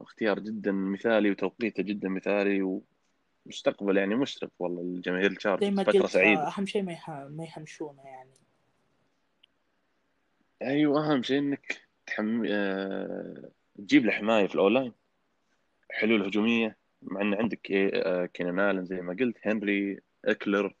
[0.00, 2.80] اختيار جدا مثالي وتوقيته جدا مثالي
[3.46, 5.80] ومستقبل يعني مشرق والله الجماهير ال Chargers.
[5.80, 6.48] فترة قلت سعيدة.
[6.48, 8.30] أهم شيء ما ما يهمشونه يعني.
[10.62, 12.44] أيوه أهم شيء إنك تحم...
[12.48, 13.50] آه...
[13.78, 14.92] تجيب له حماية في ال O-line.
[15.90, 17.72] حلول هجومية مع إن عندك.
[17.72, 18.26] آه...
[18.26, 20.74] كينان آلن زي ما قلت هنري إكلر.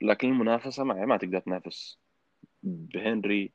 [0.00, 1.98] لكن المنافسة ما, ما تقدر تنافس
[2.62, 3.52] بهنري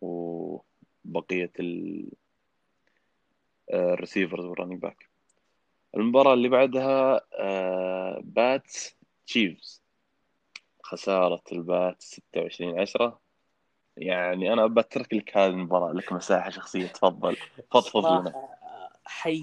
[0.00, 2.08] وبقية ال...
[3.70, 5.08] آه، ال receivers وال running back
[5.96, 8.20] المباراة اللي بعدها آه...
[8.24, 9.82] Pats Chiefs
[10.82, 13.20] خسارة ال Pats 26 10
[13.96, 16.86] يعني أنا بترك لك هذه المباراة لك مساحة شخصية.
[16.86, 17.36] تفضل.
[17.70, 18.48] فضفض لنا.
[19.04, 19.42] حي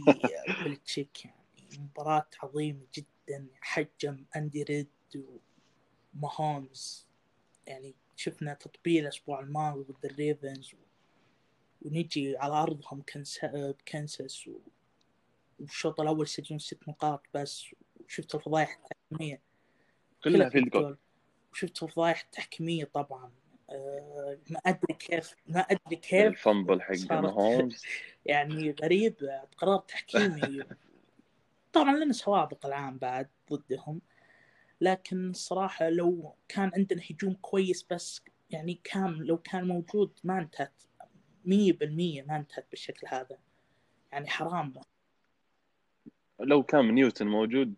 [0.65, 1.35] بلتشيك يعني
[1.79, 4.89] مباراة عظيمة جدا حجم أندي ريد
[6.15, 7.07] وماهومز
[7.67, 10.75] يعني شفنا تطبيل الأسبوع الماضي ضد ال Ravens.
[11.81, 13.39] ونجي على أرضهم كنس...
[13.45, 14.49] بكنساس.
[15.59, 17.65] والشوط الأول سجلوا ست نقاط بس.
[18.05, 19.41] وشفت الفضايح التحكيمية.
[20.23, 20.97] كلها field goal
[21.51, 23.31] وشفت الفضايح التحكيمية طبعا.
[23.69, 27.83] آه، ما أدري كيف ما أدري كيف ال fumble حق ماهومز
[28.25, 29.15] يعني غريب
[29.57, 30.63] قرار تحكيمي.
[31.73, 34.01] طبعا لنا سوابق العام بعد ضدهم.
[34.81, 40.83] لكن الصراحة لو كان عندنا هجوم كويس بس يعني كان لو كان موجود ما انتهت
[41.45, 43.37] مية بالمية ما انتهت بالشكل هذا
[44.11, 44.73] يعني حرام
[46.39, 47.73] لو كان نيوتن موجود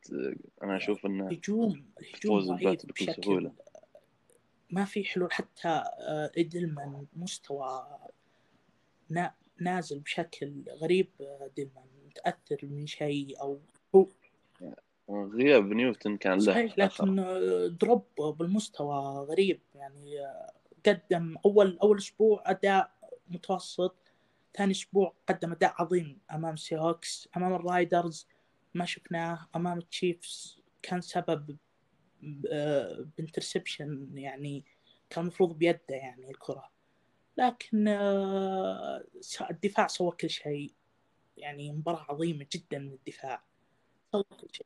[0.64, 1.86] أنا أشوف إنه هجوم
[2.24, 3.52] فوز ضعيف بكل.
[4.70, 7.88] ما في حلول حتى آه، إيدلمان مستوى
[9.10, 13.60] نا- نازل بشكل غريب آه، ديلمان متأثر من شيء أو
[13.96, 14.08] هو
[15.10, 17.16] غياب نيوتن كان له صحيح لكن
[17.82, 20.18] drop بالمستوى غريب يعني
[20.86, 22.92] قدم أول أول أسبوع أداء
[23.30, 23.96] متوسط
[24.58, 28.28] ثاني أسبوع قدم أداء عظيم أمام Seahawks أمام ال Raiders
[28.74, 31.58] ما شفناه أمام ال Chiefs كان سبب
[33.18, 34.66] ب interception يعني
[35.10, 36.72] كان المفروض بيده يعني الكرة.
[37.38, 39.04] لكن آه،
[39.52, 40.74] الدفاع سوى كل شيء
[41.38, 43.44] يعني مباراة عظيمة جدا من الدفاع
[44.12, 44.66] سوى كل شيء.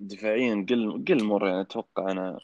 [0.00, 2.40] دفاعيا جيلمور يعني أتوقع أنا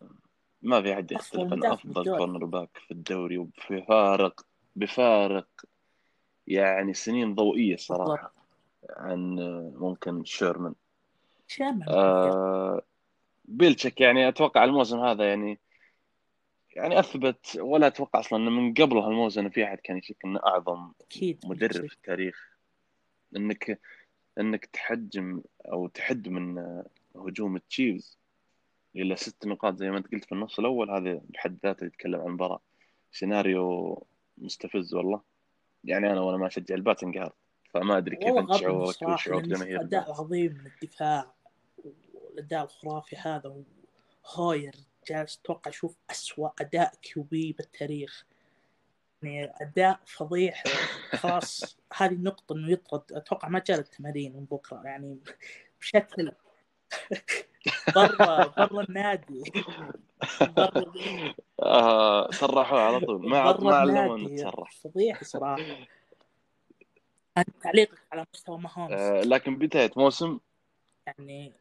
[0.63, 2.05] ما في أحد يختلف مدافع أفضل.
[2.05, 5.49] cornerback في الدوري وبفارق بفارق
[6.47, 8.33] يعني سنين ضوئية صراحة
[8.91, 9.37] عن
[9.77, 10.75] ممكن شيرمان.
[11.49, 12.83] شامل آه
[13.45, 15.59] بيلتشيك يعني أتوقع الموسم هذا يعني
[16.77, 20.93] يعني أثبت ولا أتوقع أصلا إنه من قبل هالموسم في أحد كان يشك إنه أعظم
[21.01, 22.51] أكيد مدرب في التاريخ.
[23.37, 23.81] إنك
[24.41, 26.59] إنك تحجم أو تحد من
[27.17, 28.19] هجوم التشيفز
[28.97, 30.91] إلى ست نقاط زي ما أنت قلت في النص الأول.
[30.91, 32.61] هذا بحد ذاته يتكلم عن المباراه
[33.13, 34.07] سيناريو
[34.39, 35.21] مستفز والله.
[35.85, 37.35] يعني أنا وأنا ما أشجع البات انقهرت
[37.75, 41.35] فما أدري كيف انت شعورك وشعور جماهير أداء البات عظيم من الدفاع
[42.15, 43.65] والأداء الخرافي هذا.
[44.37, 44.75] وهاير
[45.09, 48.27] جالس أتوقع أشوف أسوأ أداء كيوبي بالتاريخ.
[49.23, 50.65] يعني أداء فضيح
[51.13, 54.83] خلاص هذه النقطة إنه يطرد أتوقع ما جاء التمارين من بكرة.
[54.85, 55.19] يعني
[55.81, 56.33] بشكل
[57.95, 59.43] برا برا النادي.
[60.41, 60.85] برا
[61.63, 63.29] آه صرحوه على طول.
[63.29, 64.37] ما ما النادي.
[64.37, 65.63] تصرح فضيح صراحة.
[67.39, 70.39] أنت تعليقك على مستوى ماهومز آه لكن بداية موسم
[71.07, 71.53] يعني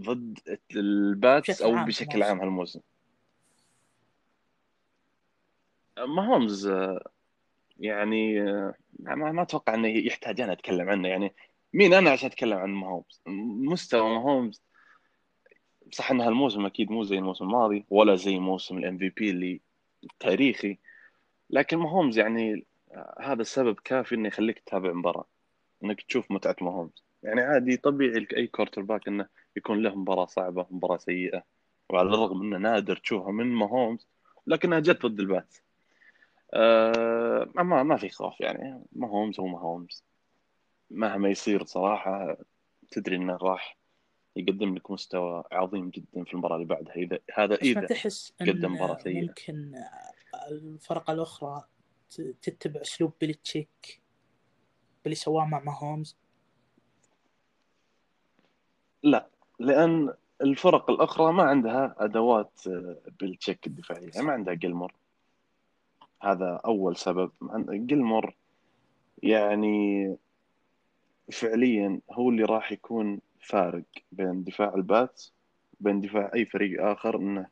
[0.00, 2.22] ضد ال Pats أو عام بشكل.
[2.22, 2.80] عام هالموسم.
[5.98, 7.08] ماهومز آه،
[7.80, 11.08] يعني آه، ما ما أتوقع إنه يحتاج أنا أتكلم عنه.
[11.08, 11.32] يعني
[11.76, 13.22] مين أنا عشان أتكلم عن ماهومز؟
[13.70, 14.62] مستوى ماهومز.
[15.92, 19.60] صح ان هالموسم أكيد مو زي الموسم الماضي ولا زي موسم ال MVP اللي
[20.20, 20.78] تاريخي.
[21.50, 25.24] لكن ماهومز يعني آه، هذا السبب كافي إنه يخليك تتابع مباراة
[25.84, 27.04] إنك تشوف متعة ماهومز.
[27.22, 31.42] يعني عادي طبيعي أي quarterback إنه يكون له مباراة صعبة مباراة سيئة
[31.90, 34.08] وعلى الرغم إنه نادر تشوفها من ماهومز
[34.46, 35.54] لكنها جت ضد ال Pats
[36.54, 40.04] آه ما ما في خوف يعني ماهومز هو ماهومز.
[40.90, 42.36] مهما يصير صراحة
[42.90, 43.76] تدري إنه راح
[44.36, 46.94] يقدم لك مستوى عظيم جدا في المباراة اللي بعدها.
[46.94, 49.22] إذا هذا إذا تحس قدم ان مباراة سيئة.
[49.22, 49.74] ممكن
[50.50, 51.64] الفرق الأخرى
[52.42, 54.00] تتبع أسلوب بيلتشيك
[55.04, 56.16] اللي سواه مع ماهومز؟
[59.02, 62.60] لا لأن الفرق الأخرى ما عندها أدوات
[63.20, 64.94] بيلتشيك الدفاعية ما عندها جيلمور.
[66.22, 67.30] هذا أول سبب.
[67.70, 68.34] جيلمور
[69.22, 70.16] يعني
[71.32, 75.24] فعليا هو اللي راح يكون فارق بين دفاع ال Pats
[75.80, 77.46] وبين دفاع أي فريق آخر إنه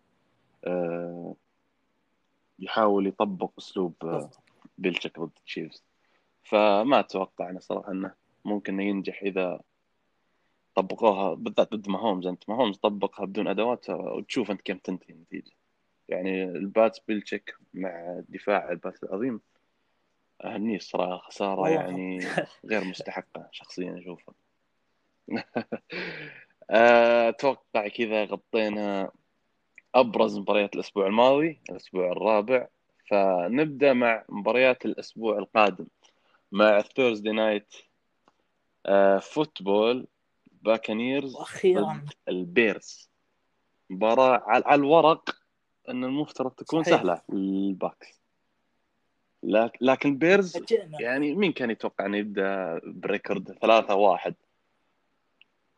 [0.65, 1.35] آه،
[2.59, 4.31] يحاول يطبق أسلوب آه،.
[4.79, 5.85] بيلتشيك ضد ال Chiefs
[6.43, 9.61] فما أتوقع انه صراحة إنه ممكن ينجح إذا
[10.75, 12.27] طبقوها بالذات ضد ماهومز.
[12.27, 15.53] أنت ماهومز طبقها بدون أدوات وتشوف أنت كم تنتهي النتيجة.
[16.09, 19.41] يعني ال Pats بيلتشيك مع دفاع ال Pats العظيم
[20.45, 21.19] اهنيه الصراحة.
[21.29, 21.69] خسارة.
[21.69, 22.19] يعني
[22.67, 24.35] غير مستحقة شخصيا أشوفها.
[27.29, 29.11] أتوقع كذا غطينا
[29.95, 32.69] أبرز مباريات الأسبوع الماضي الأسبوع الرابع.
[33.11, 35.87] فنبدأ مع مباريات الأسبوع القادم
[36.53, 37.75] مع Thursday Night
[39.21, 40.07] Football
[40.63, 42.05] Buccaneers وأخيرا.
[42.29, 43.11] ال Bears
[43.91, 45.37] مباراة على الورق
[45.89, 46.97] إن المفترض تكون صحيح.
[46.97, 47.23] سهلة.
[47.29, 48.24] لل Bucs
[49.81, 54.35] لكن فاجئنا يعني مين كان يتوقع انه يبدأ ب record ثلاثة واحد؟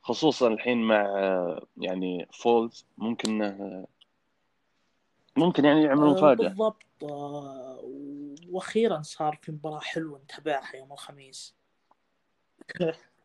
[0.02, 3.56] خصوصا الحين مع آه، يعني فولز ممكن
[5.36, 6.82] ممكن يعني يعمل آه، مفاجأة بالضبط.
[7.02, 7.80] آه،
[8.48, 11.54] وأخيرا صار في مباراة حلوة نتابعها يوم الخميس.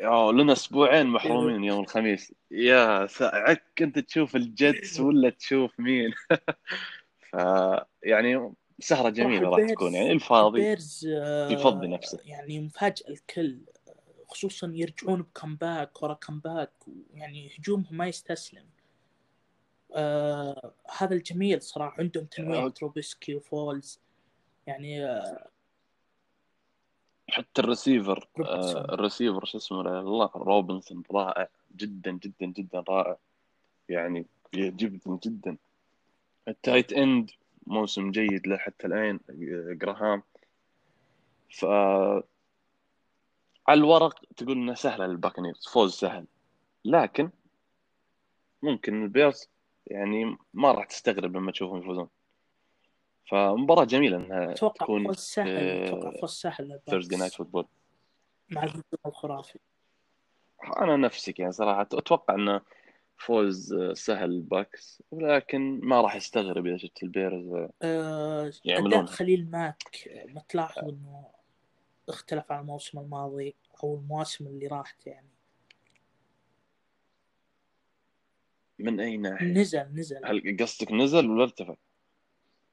[0.00, 2.34] أوه لنا أسبوعين محرومين يوم الخميس.
[2.50, 6.12] يا ساعك انت تشوف ال Jets ولا تشوف مين؟
[7.30, 7.36] ف
[8.02, 12.18] يعني سهرة جميلة راح تكون يعني الفاضي ال Bears آه، يفضي نفسه.
[12.24, 13.58] يعني مفاجئ الكل
[14.28, 16.72] خصوصا يرجعون ب comeback ورا comeback
[17.14, 18.64] يعني هجومهم ما يستسلم
[19.94, 22.68] آه هذا الجميل صراحة عندهم تنويع آه.
[22.68, 24.00] تروبيسكي وفولز
[24.66, 25.48] يعني آه
[27.28, 28.28] حتى روبنسون.
[28.40, 33.16] آه الريسيفر شو اسمه الله روبنسون رائع جدا جدا جدا رائع
[33.88, 35.56] يعني يعجبني جدا
[36.48, 37.30] ال tight end
[37.66, 40.22] موسم جيد له حتى الآن آه، جراهام.
[41.50, 41.64] ف
[43.68, 46.26] على الورق تقول انها سهله لل Buccaneers فوز سهل.
[46.84, 47.30] لكن
[48.62, 49.48] ممكن ال Bears
[49.86, 52.08] يعني ما راح تستغرب لما تشوفهم يفوزون.
[53.30, 57.66] فمباراة جميلة إنها أتوقع تكون فوز سهل في أتوقع فوز سهل Thursday Night Football
[58.50, 59.58] مع الهجوم الخرافي.
[60.80, 62.60] أنا نفسك يعني صراحة أتوقع إنه
[63.16, 68.98] فوز سهل ال Bucs ولكن ما راح استغرب إذا شفت ال Bears آه يعملونها.
[68.98, 71.26] أداء خليل ماك آه، ما تلاحظ إنه
[72.08, 75.28] اختلف عن الموسم الماضي أو المواسم اللي راحت يعني
[78.78, 81.74] من أي ناحية؟ نزل نزل هل قصدك نزل ولا ارتفع؟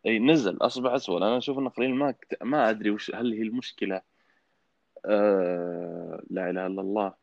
[0.06, 4.02] أي نزل اصبح اسوء أنا أشوف إن خليل ما ما أدري وش هل هي المشكلة
[5.06, 6.24] آه...
[6.30, 7.14] لا إله إلا الله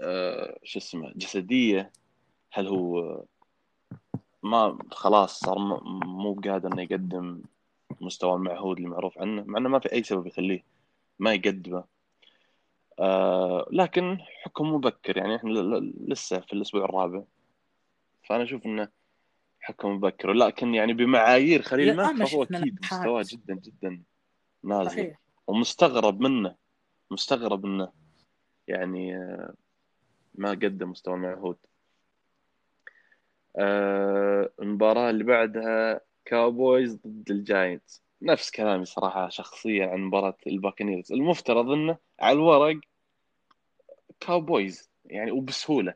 [0.00, 0.58] آه...
[0.64, 1.92] شو اسمه جسدية
[2.52, 3.24] هل هو
[4.42, 5.58] ما خلاص صار
[6.04, 7.42] مو قادر إنه يقدم
[8.00, 10.64] مستوى المعهود اللي معروف عنه مع إنه ما في أي سبب يخليه
[11.18, 11.84] ما يقدمه.
[12.98, 13.68] آه...
[13.72, 15.50] لكن حكم مبكر يعني إحنا
[16.06, 17.22] لسه في الأسبوع الرابع.
[18.28, 18.88] فأنا أشوف إنه
[19.60, 20.32] حكم مبكر.
[20.32, 22.78] لكن يعني بمعايير خليل ماك ما فهو أكيد.
[22.82, 24.02] مستواه جدا جدا
[24.62, 24.90] نازل.
[24.90, 25.20] صحيح.
[25.46, 26.54] ومستغرب منه
[27.10, 27.92] مستغرب إنه
[28.68, 29.54] يعني آه،
[30.34, 31.56] ما قدم مستوى المعهود.
[33.56, 38.02] آه، المباراة اللي بعدها Cowboys ضد ال Giants.
[38.22, 41.12] نفس كلامي صراحة شخصيا عن مباراة ال Buccaneers.
[41.12, 42.80] المفترض إنه على الورق
[44.20, 45.94] Cowboys يعني وبسهولة.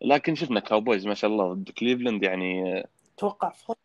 [0.00, 3.76] لكن شفنا Cowboys ما شاء الله ضد كليفلاند يعني أتوقع فوز.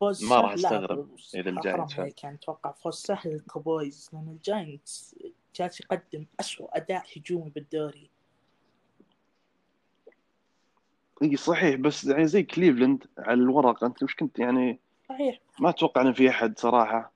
[0.00, 4.41] فوز ما راح إذا حرام ال Giants يعني أتوقع فوز سهل لل Cowboys لأن ال
[4.41, 5.16] Giants
[5.56, 8.10] جالس يقدم أسوأ أداء هجومي بالدوري.
[11.22, 15.40] إي صحيح بس يعني زي كليفلند على الورق أنت مش كنت يعني؟ صحيح.
[15.60, 17.12] ما أتوقع ان في أحد صراحة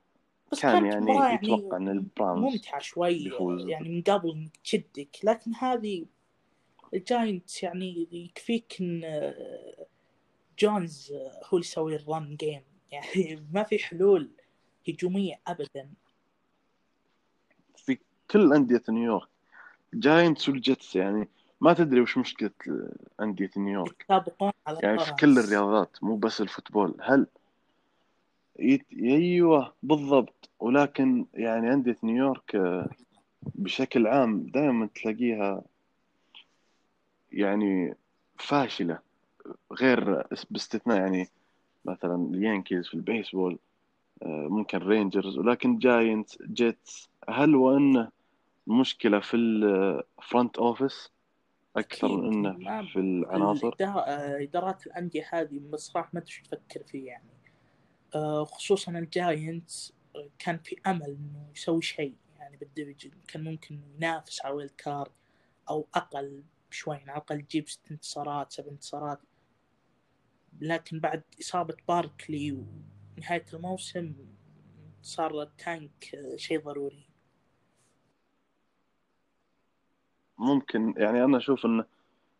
[0.52, 3.68] بس كان يعني يعني يتوقع إن ال Browns ممتعة شوي بيفوز.
[3.68, 6.06] يعني من قبل تشدك لكن هذه
[6.94, 9.02] ال Giants يعني يكفيك إن
[10.58, 11.12] جونز
[11.44, 14.30] هو اللي يسوي ال run game يعني ما في حلول
[14.88, 15.90] هجومية ابدا.
[17.76, 17.98] في
[18.30, 19.28] كل أندية نيويورك
[19.94, 21.28] جاينتس والجيتس يعني.
[21.60, 22.50] ما تدري وش مشكلة
[23.20, 24.06] أندية نيويورك.
[24.66, 25.12] على يعني في.
[25.12, 26.94] كل الرياضات مو بس ال football.
[27.02, 27.26] هل
[28.58, 28.86] يت...
[28.92, 30.50] أيوه بالضبط.
[30.60, 32.88] ولكن يعني أندية نيويورك آه،
[33.42, 35.62] بشكل عام دائما تلاقيها
[37.32, 37.94] يعني
[38.38, 38.98] فاشلة.
[39.72, 41.28] غير باستثناء يعني
[41.84, 43.58] مثلا اليانكيز في البيسبول
[44.22, 47.08] آه، ممكن رينجرز ولكن جاينتس جيتس.
[47.28, 48.08] هل وانه
[48.66, 51.15] مشكلة في ال front office
[51.76, 52.08] أكثر.
[52.08, 57.30] من إنه في العناصر؟ آه، إدارات الأندية هذه بصراحه ما أدري تفكر فيه يعني.
[58.14, 63.80] آه، خصوصا الجاينتس آه، كان في أمل إنه يسوي شيء يعني بال division كان ممكن
[63.96, 65.12] ينافس على wild card
[65.70, 69.20] أو أقل شوي يعني على الأقل يجيب ست انتصارات سبع انتصارات.
[70.60, 72.52] لكن بعد إصابة باركلي
[73.16, 74.14] ونهاية الموسم
[75.02, 77.05] صار ال tank شيء ضروري.
[80.38, 81.84] ممكن يعني أنا أشوف إن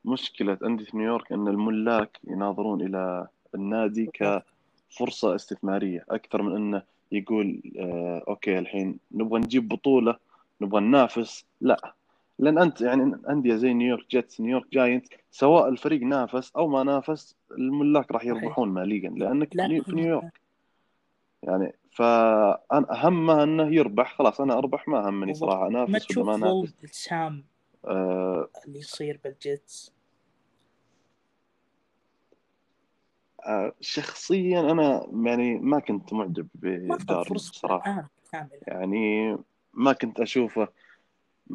[0.04, 6.04] مشكلة انديه نيويورك إن الملاك يناظرون إلى النادي كفرصة استثمارية.
[6.10, 6.82] أكثر من إنه
[7.12, 10.16] يقول آه okay الحين نبغى نجيب بطولة
[10.60, 11.44] نبغى ننافس.
[11.60, 11.94] لا.
[12.38, 17.36] لأن أنت يعني أندية زي نيويورك جيتس نيويورك جاينت سواء الفريق نافس أو ما نافس
[17.50, 19.68] الملاك راح يربحون ماليا لأنك لا.
[19.68, 20.40] في نيويورك.
[21.42, 25.34] يعني فأنا همه إنه يربح خلاص أنا أربح ما همني.
[25.34, 26.74] صراحة أنافس ولا تشوف ما أنافس.
[26.84, 27.44] السام
[27.86, 29.92] آه اللي يصير بالجيتس.
[33.46, 38.50] آه، شخصيا أنا يعني ما كنت معجب بدارن الان كاملة.
[38.66, 39.36] يعني
[39.74, 40.68] ما كنت أشوفه.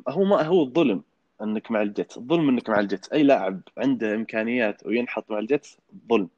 [0.09, 1.03] هو ما هو الظلم
[1.41, 2.17] إنك مع الجيتس.
[2.17, 3.11] الظلم إنك مع الجيتس.
[3.11, 5.77] أي لاعب عنده إمكانيات وينحط مع الجيتس
[6.09, 6.29] ظلم.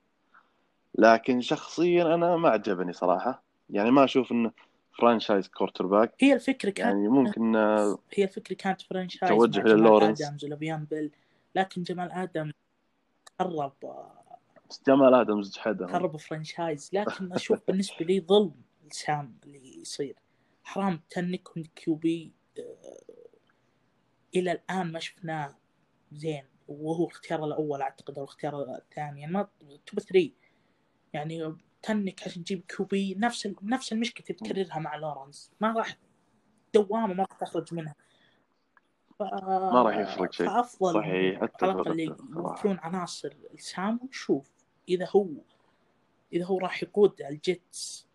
[0.95, 3.43] لكن شخصيا أنا ما عجبني صراحة.
[3.69, 4.51] يعني ما أشوف إنه
[4.98, 10.21] franchise quarterback هي الفكرة كانت يعني ممكن آه، هي الفكرة كانت franchise توجه للورنس.
[10.21, 11.12] ادمز وليفيان بيل.
[11.56, 12.51] لكن جمال آدم
[13.39, 13.73] قرب
[14.88, 18.53] جمال ادمز جحدهم قرب franchise لكن أشوف بالنسبة لي ظلم
[18.91, 20.15] لسام اللي يصير.
[20.63, 22.63] حرام tank عند QB آه،
[24.36, 25.56] إلى الآن ما شفناه.
[26.12, 26.43] زين.
[26.67, 29.21] وهو اختيار الأول أعتقد أو اختيار الثاني.
[29.21, 29.47] يعني ما
[29.86, 30.32] top 3
[31.13, 35.98] يعني tank عشان تجيب QB نفس ال- نفس المشكلة اللي تكررها مع لورنس ما راح
[36.74, 37.96] دوامة ما راح تخرج منها.
[39.19, 39.24] ف...
[39.24, 40.48] ما راح يفرق شيء.
[40.48, 42.50] فأفضل صحيح، على الأقل صراحة.
[42.50, 44.52] يوفرون عناصر لسام ونشوف.
[44.89, 45.28] إذا هو
[46.34, 48.08] إذا هو راح يقود الجيتس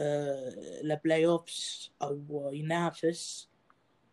[0.00, 3.48] آه ل playoffs أو ينافس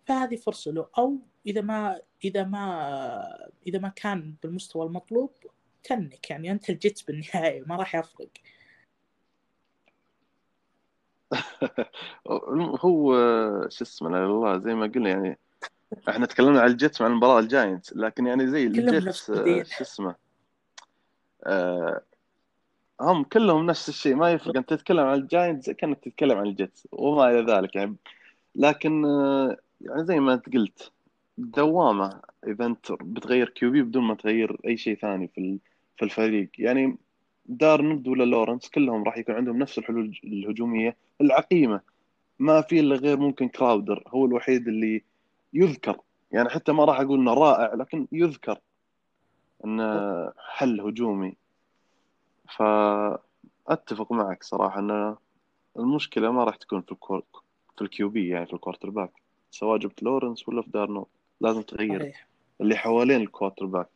[0.05, 0.89] فهذه فرصة له.
[0.97, 5.31] أو إذا ما إذا ما إذا ما كان بالمستوى المطلوب
[5.83, 8.29] tank يعني أنت الجيتس بالنهاية ما راح يفرق
[12.85, 13.13] هو
[13.69, 15.39] شو اسمه لا الله زي ما قلنا يعني
[16.09, 19.25] إحنا تكلمنا عن الجيتس مع المباراة الجاينتس لكن يعني زي الجيتس.
[19.25, 20.15] شو اسمه
[21.43, 22.01] آه،
[23.01, 26.87] هم كلهم نفس الشيء ما يفرق أنت تتكلم عن الجاينتس زي كأنك تتكلم عن الجيتس
[26.91, 27.95] وما إلى ذلك يعني
[28.55, 30.91] لكن آه، يعني زي ما أنت قلت
[31.39, 35.60] دوامة إذا أنت بتغير QB بدون ما تغير أي شيء ثاني في
[35.97, 36.49] في الفريق.
[36.58, 36.97] يعني
[37.45, 41.82] دارنولد ولا لورنس كلهم راح يكون عندهم نفس الحلول الهجومية العقيمة.
[42.39, 45.04] ما في إلا غير ممكن كراودر هو الوحيد اللي
[45.54, 45.97] يذكر.
[46.32, 48.60] يعني حتى ما راح أقول إنه رائع لكن يذكر
[49.65, 51.36] انه حل هجومي.
[52.58, 55.15] فأتفق معك صراحة إن
[55.80, 57.23] المشكلة ما راح تكون في ال quarter
[57.77, 59.12] في ال QB يعني في ال quarterback
[59.52, 61.08] سواء جبت لورنس ولا في دارنولد
[61.42, 62.00] لازم تغير.
[62.00, 62.27] صحيح.
[62.62, 63.87] اللي حوالين ال quarterback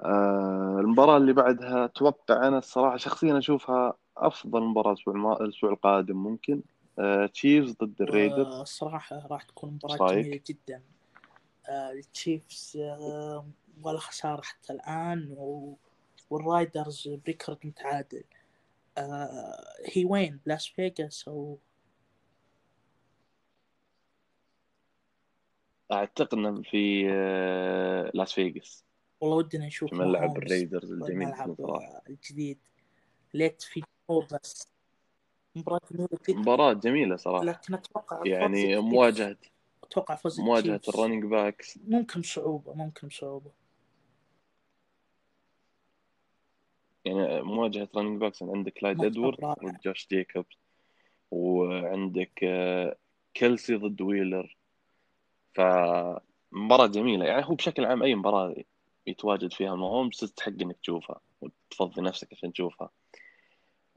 [0.00, 6.16] آه المباراة اللي بعدها أتوقع أنا الصراحة شخصيا أشوفها أفضل مباراة الأسبوع الما- الأسبوع القادم
[6.16, 6.62] ممكن.
[6.98, 10.82] آه تشيفز ضد الريدرز الصراحه راح تكون رأيك؟ جميلة جدا.
[11.68, 13.46] آه، التشيفز آه،
[13.82, 15.74] ولا خسارة حتى الآن و...
[16.30, 18.24] والرايدرز ب record متعادل.
[18.98, 21.58] آه، هي وين لاس فيغاس أو
[25.92, 28.84] اعتقد إنه في آه لاس فيغاس.
[29.20, 32.58] والله ودنا نشوف في ملعب الريدرز الجميل آه، الجديد.
[33.34, 34.68] ليت في جمهور بس
[35.56, 35.80] مباراة
[36.28, 37.44] مباراة جميلة صراحة.
[37.44, 39.36] لكن أتوقع يعني مواجهة
[39.84, 43.50] أتوقع فوز مواجهة ال running backs ممكن بصعوبة ممكن بصعوبة
[47.04, 49.54] يعني مواجهة running backs عندك كلايد ماتش ادوارد رائع.
[49.70, 50.58] ضد جوش جيكوبز
[51.30, 52.96] وعندك آه،
[53.34, 54.56] كيلسي ضد ويلر.
[55.54, 57.24] فمباراة جميلة.
[57.26, 58.54] يعني هو بشكل عام أي مباراة
[59.06, 62.90] يتواجد فيها ماهومز تستحق إنك تشوفها وتفضي نفسك عشان تشوفها.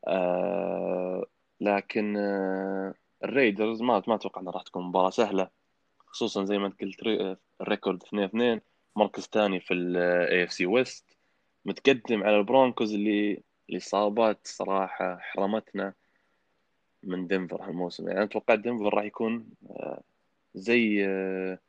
[0.07, 1.25] آه
[1.61, 2.93] لكن آه
[3.23, 5.49] الريدرز ما ما أتوقع أنها راح تكون مباراة سهلة
[6.07, 8.61] خصوصا زي ما أنت قلت re- ال record 2-2
[8.95, 11.05] مركز ثاني في ال AFC West
[11.65, 15.93] متقدم على البرونكوز اللي الإصابات صراحة حرمتنا
[17.03, 18.07] من دنفر هالموسم.
[18.09, 20.01] يعني أتوقع دنفر راح يكون آه،
[20.57, 21.59] زي آه،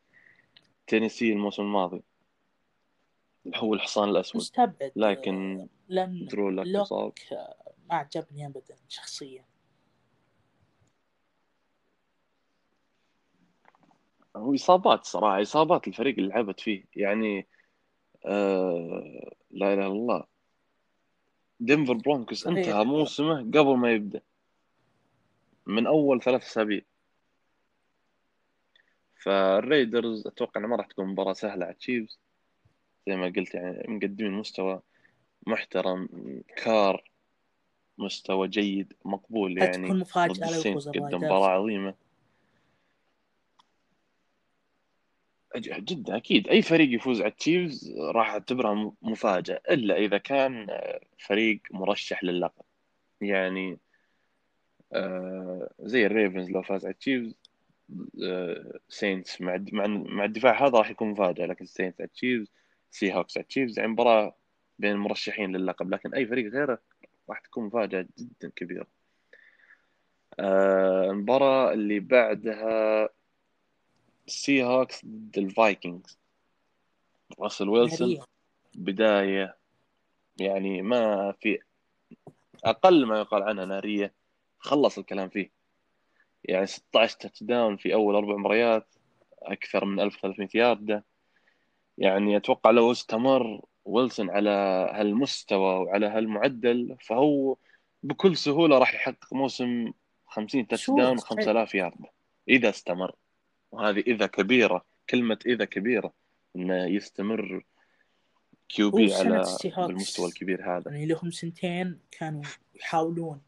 [0.86, 2.02] تينيسي الموسم الماضي.
[3.56, 4.36] هو الحصان الأسود.
[4.36, 7.12] مستبعد لكن لأن درو لك لوك مصاب
[7.90, 9.44] ما عجبني ابدا شخصيا.
[14.36, 16.84] هو إصابات صراحة إصابات الفريق اللي لعبت فيه.
[16.96, 17.46] يعني
[18.26, 20.24] آه لا إله إلا الله.
[21.60, 22.58] دنفر برونكوس صحيح.
[22.58, 24.20] انتهى موسمه قبل ما يبدأ.
[25.66, 26.80] من أول ثلاث أسابيع.
[29.18, 32.18] فالريدرز أتوقع إنه ما راح تكون مباراة سهلة على تشيفز.
[33.08, 34.80] زي ما قلت يعني مقدمين مستوى
[35.46, 36.08] محترم
[36.56, 37.10] كار
[37.98, 41.16] مستوى جيد مقبول يعني مفاجأة ضد لو يفوز قدم.
[41.16, 41.94] مباراة عظيمة.
[45.56, 46.48] جدا أكيد.
[46.48, 50.66] أي فريق يفوز على التشيفز راح أعتبرها م- مفاجأة إلا إذا كان
[51.18, 52.64] فريق مرشح للقب.
[53.20, 53.78] يعني
[54.92, 57.34] آه، زي الريفنز لو فاز على التشيفز
[58.88, 62.50] سينتس مع الد- مع مع الدفاع هذا راح يكون مفاجأة لكن سينتس على التشيفز
[62.90, 64.34] سي هوكس على التشيفز يعني مباراة
[64.78, 65.94] بين المرشحين للقب.
[65.94, 66.78] لكن أي فريق غيره
[67.28, 68.86] راح تكون مفاجأة جدا كبيرة.
[70.40, 73.08] آه، المباراة اللي بعدها
[74.26, 76.18] السي هوكس ضد الفايكنجز
[77.40, 78.18] راسل ويلسون.
[78.74, 79.56] بداية
[80.40, 81.58] يعني ما في
[82.64, 84.12] أقل ما يقال عنها نارية
[84.58, 85.57] خلص الكلام فيه.
[86.48, 88.94] يعني 16 touchdown في أول أربع مباريات
[89.42, 91.04] أكثر من 1300 ياردة
[91.98, 94.50] يعني أتوقع لو استمر ويلسون على
[94.94, 97.56] هالمستوى وعلى هالمعدل فهو
[98.02, 99.92] بكل سهولة راح يحقق موسم
[100.26, 101.46] 50 touchdown صحيح.
[101.46, 102.10] و5000 ياردة
[102.48, 103.14] إذا استمر
[103.72, 106.12] وهذه إذا كبيرة كلمة إذا كبيرة
[106.56, 107.64] إنه يستمر
[108.68, 109.44] كيو بي على.
[109.76, 112.42] بالمستوى الكبير هذا يعني لهم سنتين كانوا
[112.74, 113.40] يحاولون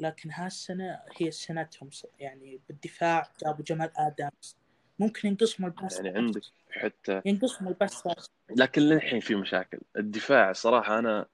[0.00, 4.56] لكن هالسنة هي سنتهم يعني بالدفاع جابوا جمال آدمز
[4.98, 8.08] ممكن ينقسموا الباس يعني عندك حتى ينقسموا الباس
[8.56, 9.78] لكن للحين في مشاكل.
[9.96, 11.26] الدفاع صراحة أنا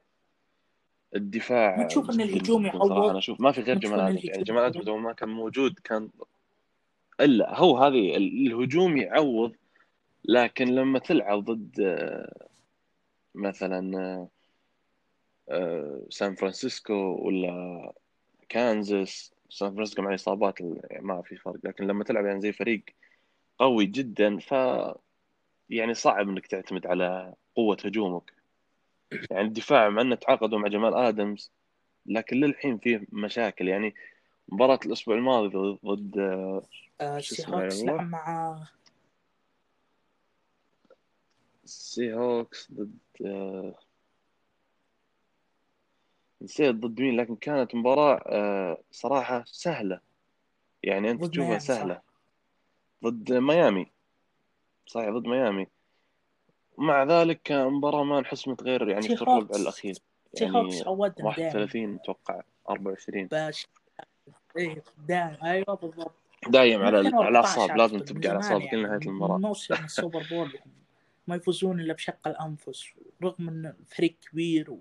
[1.17, 3.11] الدفاع ما تشوف جداً الهجوم يعوض؟ صراحة.
[3.11, 5.79] أنا أشوف ما في غير جمال إن آدمز يعني جمال؟ آدمز لو ما كان موجود
[5.85, 6.11] كان
[7.21, 9.57] إلا هو هذه ال- الهجوم يعوض
[10.25, 12.47] لكن لما تلعب ضد آه،
[13.35, 14.29] مثلا آه،
[15.51, 17.93] آه، سان فرانسيسكو ولا
[18.49, 22.53] كانزاس سان فرانسيسكو مع الإصابات ال- يعني ما في فرق لكن لما تلعب يعني زي
[22.53, 22.83] فريق
[23.59, 24.53] قوي جدا ف
[25.71, 28.33] يعني صعب إنك تعتمد على قوة هجومك.
[29.31, 31.53] يعني الدفاع مع إنه تعاقدوا مع جمال آدمز
[32.07, 33.69] لكن للحين فيه مشاكل.
[33.69, 33.95] يعني
[34.49, 36.19] مباراة الأسبوع الماضي ضد-
[37.01, 38.59] آه، السي اسمه يا هوكس مع
[41.65, 43.75] السي هوكس ضد آه،
[46.43, 50.01] نسيت ضد مين لكن كانت مباراة آه، صراحة سهلة.
[50.83, 52.01] يعني ضد تشوفها صح؟ سهلة.
[53.05, 53.87] ضد ميامي.
[54.87, 55.67] صحيح ضد ميامي.
[56.79, 59.95] مع ذلك مباراة ما انحسمت غير يعني في الربع الأخير.
[60.41, 61.29] يعني هوكس عودنا دائما.
[61.29, 63.67] 31 أتوقع 24 باش.
[64.59, 65.39] إيه دائما.
[65.45, 66.15] أيوه بالضبط.
[66.49, 69.39] دايم على 2014 على الأعصاب لازم تبقى على اعصابك لنهايه من المباراة.
[69.39, 70.73] موسم السوبر بول وهم
[71.27, 72.89] ما يفوزون إلا بشق الأنفس
[73.23, 74.79] رغم إن الفريق كبير و...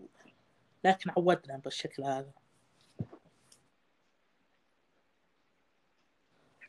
[0.85, 2.31] لكن عودنا بالشكل هذا.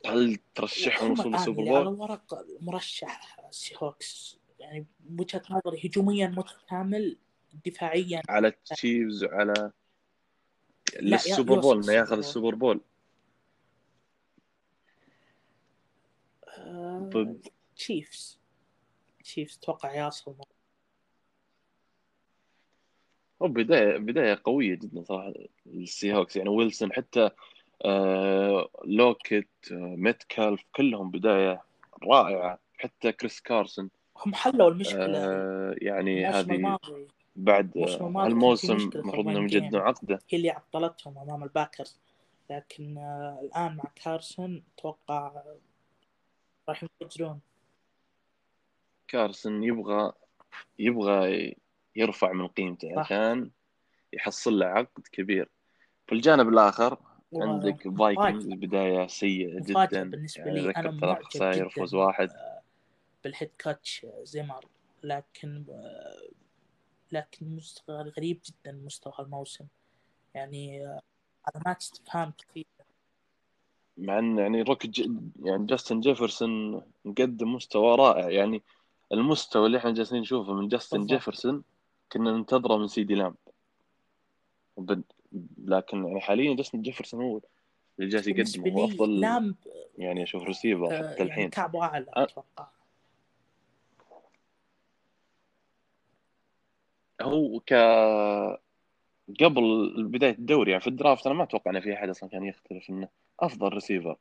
[0.07, 5.43] هل ترشحهم هم وصول الان السوبر اللي على بول؟ الورق مرشح السي هوكس يعني بوجهه
[5.51, 7.19] نظري هجوميا متكامل
[7.67, 8.23] دفاعيا.
[8.29, 9.73] على التشيفز وعلى
[10.95, 12.77] لا، لل Super Bowl إنه ياخذ ال Super Bowl.
[12.77, 12.85] Bowl
[16.49, 18.41] آه، ضد تشيفز.
[19.25, 20.37] تشيفز أتوقع يصل
[23.43, 25.32] هو بداية بداية قوية جدا صراحة
[25.66, 27.30] السي هوكس يعني ويلسون حتى
[27.84, 31.62] آه لوكيت آه ميتكالف كلهم بداية
[32.03, 32.59] رائعة.
[32.78, 36.78] حتى كريس كارسون هم حلوا المشكلة آه يعني هذه
[37.37, 39.45] بعد الموسم هالموسم المفروض إنهم.
[39.45, 40.18] يجددون عقدة.
[40.28, 41.99] هي اللي عطلتهم أمام الباكرز.
[42.51, 45.43] لكن آه، الآن مع كارسون أتوقع
[46.68, 47.41] راح ينفجرون.
[49.09, 50.12] كارسن يبغى
[50.78, 51.57] يبغى
[51.97, 53.01] يرفع من قيمته.
[53.01, 53.51] عشان
[54.13, 55.49] يحصل له عقد كبير
[56.07, 56.99] في الجانب الآخر
[57.37, 57.89] عندك.
[57.99, 62.61] فايكنجز بداية سيئة مفاجأة جدا بالنسبة يعني لي ذكر أنا ثلاث خسائر فوز واحد آه،
[63.25, 64.65] بال head coach آه، زمر
[65.03, 66.29] لكن آه،
[67.13, 69.65] لكن مست- غريب جدا مستوى الموسم
[70.35, 70.79] يعني
[71.47, 72.65] علامات استفهام كثير
[73.99, 75.11] مع إن يعني روك ج...
[75.43, 78.63] يعني جاستن جيفرسون مقدم مستوى رائع يعني
[79.13, 81.07] المستوى اللي إحنا جالسين نشوفه من جاستن.
[81.07, 81.65] جيفرسون
[82.13, 83.37] كنا ننتظره من سيدي لامب.
[85.65, 87.41] لكن يعني حاليا جاستن جيفرسون هو
[87.99, 89.55] اللي جالس يقدم هو افضل لامب
[89.99, 92.23] يعني أشوف ريسيفر آه، حتى الحين كعبه اعلى أه.
[92.23, 92.67] أتوقع
[97.23, 97.75] هو ك
[99.41, 102.45] قبل بداية الدوري يعني في ال draft أنا ما أتوقع إن في أحد أصلا كان
[102.45, 103.09] يختلف إنه
[103.41, 104.17] أفضل ريسيفر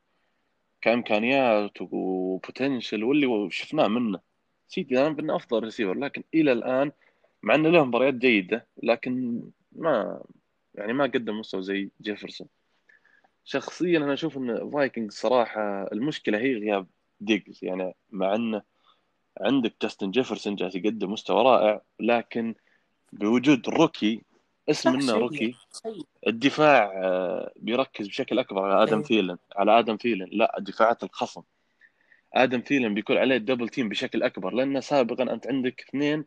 [0.81, 4.19] كإمكانيات و potential واللي شفناه منه
[4.67, 6.91] سيدي لامب انه أفضل ريسيفر لكن إلى الآن
[7.45, 9.41] مع إنه له مباريات جيدة لكن
[9.71, 10.21] ما
[10.75, 12.47] يعني ما قدم مستوى زي جيفرسون.
[13.43, 16.87] شخصيا أنا أشوف إن فايكنج صراحة المشكلة هي غياب
[17.21, 17.59] ديجز.
[17.63, 18.61] يعني مع انه
[19.41, 22.55] عندك جاستن جيفرسون جالس يقدم مستوى رائع لكن
[23.13, 24.21] بوجود rookie
[24.69, 25.55] اسم إنه rookie
[26.27, 29.03] الدفاع آه، بيركز بشكل أكبر على آدم أيوه.
[29.03, 29.37] ثيلن.
[29.55, 31.41] على آدم ثيلن لا دفاعات الخصم.
[32.33, 36.25] آدم ثيلن بيكون عليه ال double team بشكل أكبر لأن سابقا أنت عندك اثنين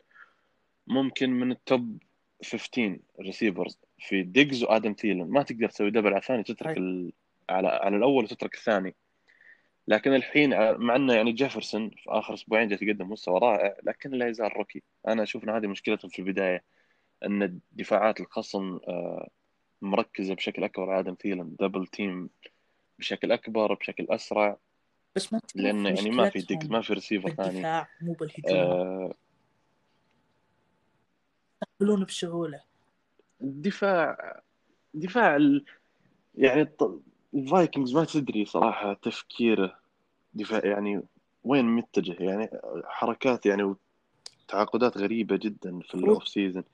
[0.89, 1.99] ممكن من التوب
[2.45, 6.77] 15 receivers في ديجز وادم ثيلن ما تقدر تسوي double على الثاني تترك.
[6.77, 7.13] ال...
[7.51, 8.95] على على الأول وتترك الثاني.
[9.89, 14.29] لكن الحين مع إنه يعني جيفرسون في آخر أسبوعين جالس يقدم مستوى رائع لكن لا
[14.29, 16.65] يزال روكي أنا أشوف إن هذه مشكلتهم في البداية
[17.25, 19.29] إن دفاعات الخصم آه،
[19.83, 22.31] مركزة بشكل أكبر على آدم ثيلن double team
[22.99, 24.57] بشكل أكبر بشكل أسرع.
[25.17, 27.87] بس ما لأنه يعني ما في ديجز ما في ريسيفر ثاني.
[28.03, 28.57] مو بالهجوم.
[28.57, 29.15] آه،
[31.81, 32.61] يقبلون بسهولة.
[33.43, 34.41] الدفاع
[34.95, 35.65] دفاع ال...
[36.35, 36.69] يعني
[37.35, 39.79] الفايكنجز ما تدري صراحة تفكيره.
[40.35, 41.03] دفاع يعني
[41.45, 42.51] وين متجه؟ يعني
[42.85, 43.75] حركات يعني
[44.45, 46.65] وتعاقدات غريبة جدا في ال off season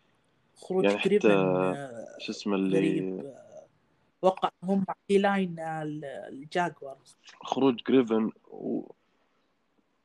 [0.56, 3.64] خروج يعني حتى آه، شو اسمه اللي آه،
[4.18, 8.90] أتوقع هم في لاين ال- الجاقوارز خروج جريفن و...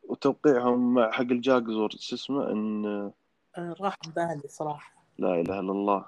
[0.08, 3.14] وتوقيعهم مع حق الجاقوارز شو اسمه إن آه،
[3.60, 4.94] راح من بالي صراحة.
[5.18, 6.06] لا إله إلا الله.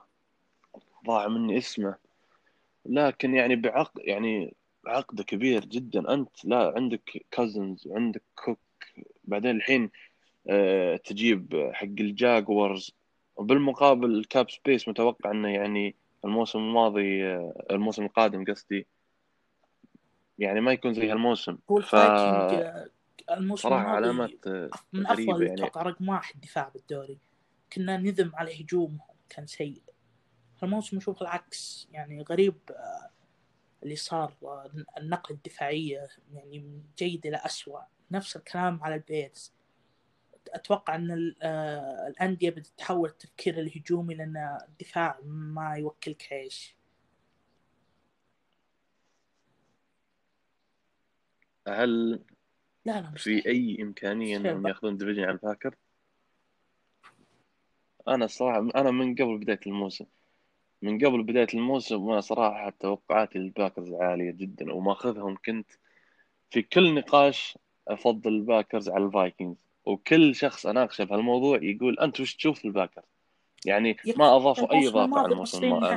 [1.06, 1.96] ضاع مني اسمه.
[2.86, 4.56] لكن يعني بعقد يعني
[4.88, 6.14] عقده كبير جدا.
[6.14, 8.60] أنت لا عندك كازنز وعندك كوك
[9.24, 9.90] بعدين الحين
[10.50, 12.96] آه، تجيب حق الجاقوارز.
[13.36, 15.96] وبالمقابل ال cap space متوقع إنه يعني
[16.26, 18.88] الموسم الماضي آه، الموسم القادم قصدي
[20.40, 21.58] يعني ما يكون زي هالموسم.
[21.72, 22.88] هو ف آه،
[23.32, 24.48] الموسم الماضي علامات
[24.94, 25.62] من أفضل يعني.
[25.62, 27.18] رقم واحد دفاع بالدوري.
[27.74, 29.00] كنا نذم على هجومهم
[29.30, 29.82] كان سيء.
[30.64, 33.10] الموسم نشوف العكس يعني غريب آه،
[33.84, 39.54] اللي صار آه، النقلة الدفاعية يعني من جيد إلى أسوأ نفس الكلام على البيرز.
[40.50, 46.76] أتوقع أن آه، الأندية بتتحول التفكير الهجومي لأن الدفاع ما يوكلك عيش
[51.68, 52.20] هل
[52.86, 54.52] لا لا في إمكانية مستحيل.
[54.52, 55.76] إنهم ياخذون division على الباكر؟
[58.08, 60.06] أنا الصراحه أنا من قبل بداية الموسم
[60.82, 65.68] من قبل بداية الموسم وأنا صراحة توقعاتي للباكرز عالية جدا ومأخذهم كنت
[66.50, 69.66] في كل نقاش أفضل الباكرز على الفايكنجز.
[69.86, 73.04] وكل شخص أناقشه في هالموضوع يقول أنت وش تشوف الباكرز؟
[73.66, 75.88] يعني ما أضافوا أي إضافة على الموسم الماضي.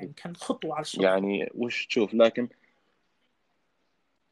[0.00, 2.48] يعني كانت خطوة على الصدر يعني وش تشوف؟ لكن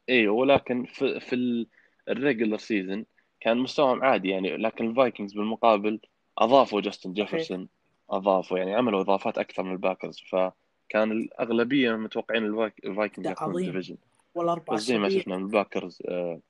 [0.08, 1.66] أيوه ولكن في في
[2.09, 3.07] ال regular season
[3.40, 6.00] كان مستواهم عادي يعني لكن الفايكنجز بالمقابل
[6.39, 7.68] أضافوا جاستن جيفرسون
[8.11, 13.68] أضافوا يعني عملوا إضافات أكثر من الباكرز فكان الأغلبية متوقعين الفايك- الفايكنجز ده ياخذون عظيم.
[13.68, 13.97] ال division
[14.34, 16.41] والأربع بس زي ما شفنا من الباكرز آه،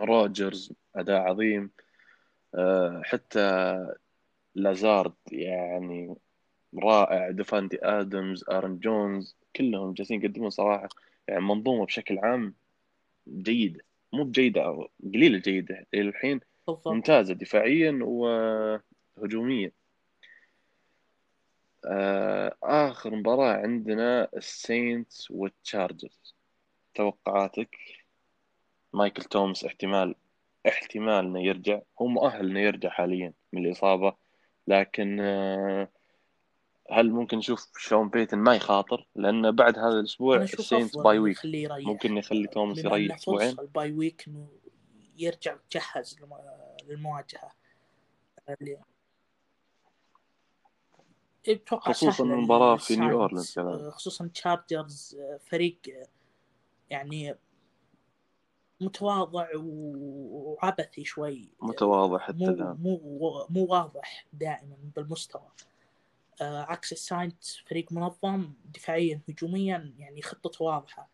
[0.00, 1.70] روجرز أداء عظيم
[2.54, 3.78] آه، حتى
[4.54, 6.14] لازارد يعني
[6.82, 10.88] رائع ديفانتي ادمز ارن جونز كلهم جالسين يقدمون صراحة
[11.28, 12.54] يعني منظومة بشكل عام
[13.28, 13.80] جيدة
[14.12, 16.88] مو بجيدة أو قليلة جيدة إلى الحين بالضبط.
[16.88, 19.70] ممتازة دفاعيا وهجوميا.
[21.86, 26.34] آه، آخر مباراة عندنا السينتس والتشارجرز.
[26.94, 27.78] توقعاتك؟
[28.92, 30.14] مايكل تومس احتمال
[30.68, 31.80] احتمال انه يرجع.
[32.00, 34.14] هو مؤهل انه يرجع حاليا من الإصابة
[34.66, 35.88] لكن آه،
[36.90, 41.38] هل ممكن نشوف شون بيتن؟ ما يخاطر لأن بعد هذا الأسبوع السينتس bye week
[41.86, 43.56] ممكن يخلي توماس بما يريح أسبوعين.
[43.58, 44.48] ال bye week إنه
[45.16, 46.16] يرجع جهز
[46.88, 47.52] للمواجهة.
[48.48, 48.80] اللي
[51.48, 53.88] أتوقع خصوصاً سهلة المباراة في نيو أورلينز كذلك.
[53.88, 55.80] خصوصا تشارجرز فريق
[56.90, 57.36] يعني
[58.80, 61.50] متواضع وعبثي شوي.
[61.60, 62.76] متواضع حتى مو الآن.
[62.80, 65.48] مو مو واضح دائما بالمستوى.
[66.42, 71.08] آه عكس الساينتس فريق منظم دفاعيا هجوميا يعني خطته واضحة.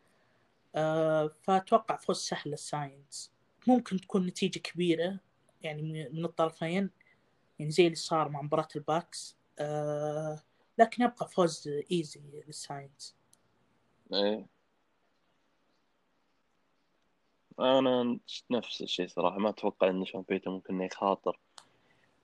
[0.74, 3.32] آه فأتوقع فوز سهل للساينتس
[3.68, 5.20] ممكن تكون نتيجة كبيرة
[5.62, 6.90] يعني من- الطرفين
[7.58, 10.42] يعني زي اللي صار مع مباراة الباكس آه
[10.78, 13.16] لكن يبقى فوز easy للساينتس
[14.14, 14.46] إيه.
[17.60, 18.18] أنا
[18.50, 21.38] نفس الشيء صراحة ما أتوقع إن شون بيتن ممكن إنه يخاطر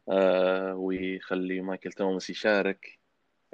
[0.08, 2.98] آه ويخلي مايكل توماس يشارك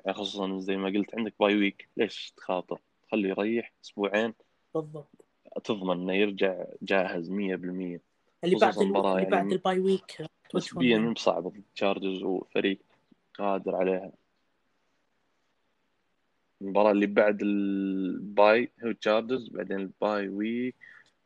[0.04, 2.80] يعني خصوصا زي ما قلت عندك bye week ليش تخاطر؟
[3.12, 4.34] خليه يريح أسبوعين.
[4.74, 5.24] بالضبط.
[5.64, 8.00] تضمن إنه يرجع جاهز 100%
[8.44, 10.22] اللي بعد اللي يعني بعد ال bye week
[10.54, 12.78] نسبيا توجهون مو بصعبة ضد تشارجرز وفريق
[13.34, 14.12] قادر عليها.
[16.62, 20.76] المباراة اللي بعد الباي هو تشارجرز بعدين الباي ويك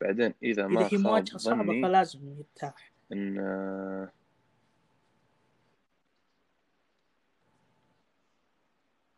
[0.01, 4.13] بعدين إذا ما إذا هي مواجهة صعبة فلازم يرتاح إن آه،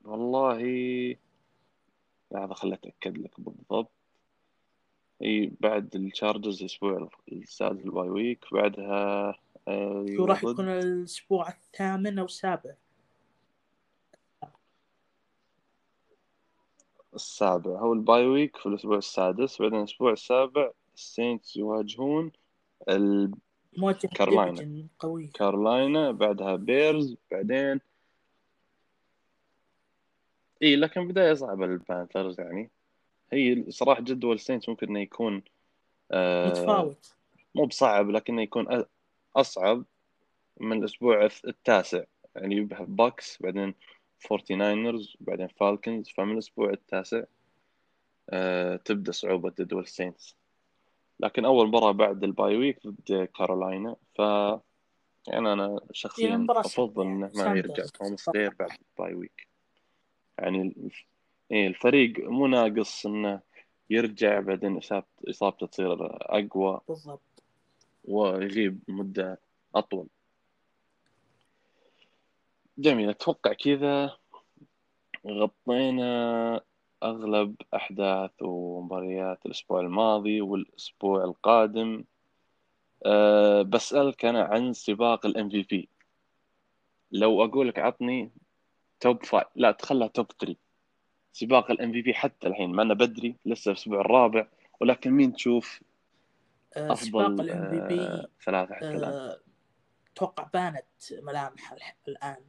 [0.04, 0.60] والله
[2.30, 3.95] لحظة خليني أتأكد لك بالضبط.
[5.22, 9.34] إي بعد التشارجرز الأسبوع السادس ال bye week بعدها
[9.68, 12.74] هو أيوة راح يكون الأسبوع الثامن أو السابع؟
[17.14, 17.78] السابع.
[17.78, 22.32] هو ال bye week في الأسبوع السادس بعدين الأسبوع السابع السينتس يواجهون
[23.76, 24.50] مواجهة كارولاينا.
[24.50, 27.80] division قوية الكارولاينا بعدها بيرز بعدين
[30.62, 32.70] إي لكن بداية صعبة للبانثرز يعني.
[33.32, 35.42] هي صراحة جدول السينتس ممكن إنه يكون
[36.10, 37.14] آه متفاوت.
[37.54, 38.84] مو بصعب لكنه يكون
[39.36, 39.84] أصعب
[40.60, 42.04] من الأسبوع الث- التاسع.
[42.36, 43.74] يعني يبقى باكس بعدين
[44.20, 47.22] 49رز بعدين فالكونز فمن الأسبوع التاسع
[48.30, 50.36] آه تبدأ صعوبة جدول السينتس
[51.20, 54.18] لكن أول مباراة بعد ال bye week ضد كارولاينا ف
[55.28, 56.46] يعني هي شخصيا يعني.
[57.02, 59.48] إنه ما يرجع ساندرز توماس بعد ال bye week
[60.38, 60.90] يعني
[61.50, 63.40] إيه الفريق مو ناقص إنه
[63.90, 64.80] يرجع بعدين
[65.30, 67.20] إصابته تصير أقوى بالضبط.
[68.04, 69.40] ويغيب مدة
[69.74, 70.06] أطول.
[72.78, 73.10] جميل.
[73.10, 74.16] أتوقع كذا
[75.26, 76.60] غطينا
[77.02, 82.04] أغلب أحداث ومباريات الأسبوع الماضي والأسبوع القادم.
[83.06, 85.88] أه بسألك أنا عن سباق ال MVP.
[87.12, 88.30] لو أقول لك عطني
[89.00, 90.65] top five لا تخلها top 3
[91.36, 94.46] سباق ال MVP حتى الحين ما أنا بدري لسه الأسبوع الرابع.
[94.80, 95.80] ولكن مين تشوف
[96.76, 99.36] آه، سباق أفضل ال MVP أه ثلاثة حتى الآن؟
[100.12, 101.76] أتوقع بانت ملامح
[102.08, 102.44] الآن.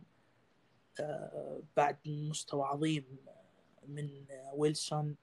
[1.00, 3.18] آه، بعد مستوى عظيم
[3.88, 5.16] من آه، ويلسون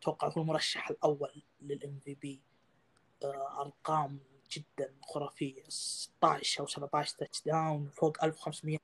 [0.00, 2.40] أتوقع هو المرشح الأول لل MVP
[3.60, 4.18] أرقام
[4.52, 8.78] جدا خرافية 16 أو 17 touchdown فوق 1500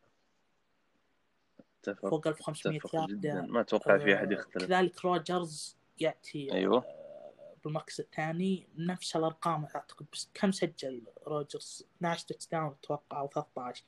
[1.89, 3.29] أتفق فوق 1500 أتفق جدا.
[3.29, 4.65] يارده ما أتوقع في أحد آه، يختلف.
[4.65, 6.79] كذلك روجرز يأتي أيوه.
[6.79, 8.69] آه، بالمركز الثاني.
[8.79, 13.85] نفس الأرقام أعتقد بس كم سجل روجرز؟ 12 touchdown أتوقع أو 13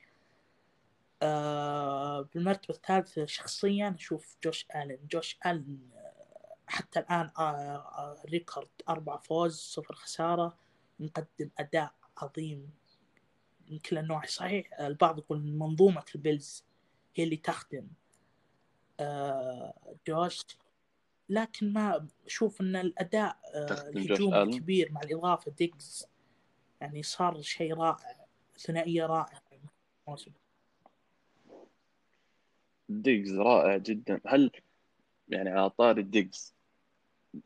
[1.21, 4.99] آه، بالمرتبة الثالثة شخصيا أشوف جوش آلن.
[5.11, 10.57] جوش آلن آه، حتى الآن آه، آه، record أربع فوز صفر خسارة.
[10.99, 12.69] مقدم أداء عظيم
[13.69, 14.27] من كل النواحي.
[14.27, 16.63] صحيح البعض يقول منظومة البيلز
[17.15, 17.87] هي اللي تخدم.
[18.99, 19.73] آه،
[20.07, 20.45] جوش.
[21.29, 26.05] لكن ما أشوف أن الأداء آه، آلن؟ الكبير مع الإضافة ديجز
[26.81, 28.25] يعني صار شيء رائع
[28.57, 29.41] ثنائية رائعة.
[30.07, 30.31] الموسم.
[32.89, 34.21] ديجز رائع جدا.
[34.27, 34.51] هل
[35.29, 36.55] يعني على طاري ديجز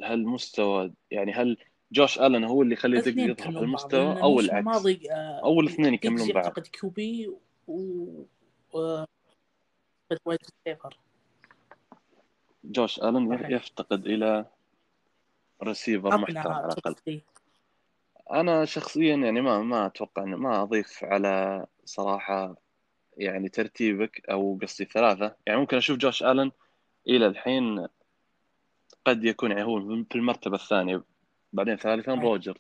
[0.04, 1.58] هل مستوى يعني هل
[1.92, 6.32] جوش آلن هو اللي يخلي ديجز في المستوى أو العكس؟ الماضي آه، أو الاثنين يكملون
[6.32, 6.46] بعض.
[6.46, 7.28] يفتقد QB
[7.68, 8.26] و
[8.74, 9.04] و
[10.26, 10.98] wide receiver
[12.64, 13.52] جوش آلن.
[13.52, 14.46] يفتقد إلى
[15.64, 17.22] ريسيفر محترم على الأقل.
[18.32, 22.56] أنا شخصيا يعني ما ما أتوقع ما أضيف على صراحة
[23.18, 26.52] يعني ترتيبك أو قصدي ثلاثة يعني ممكن أشوف جوش آلن
[27.08, 27.88] إلى الحين
[29.06, 31.04] قد يكون يعني هو في المرتبة الثانية
[31.54, 32.14] بعدين ثالثا.
[32.14, 32.58] روجر.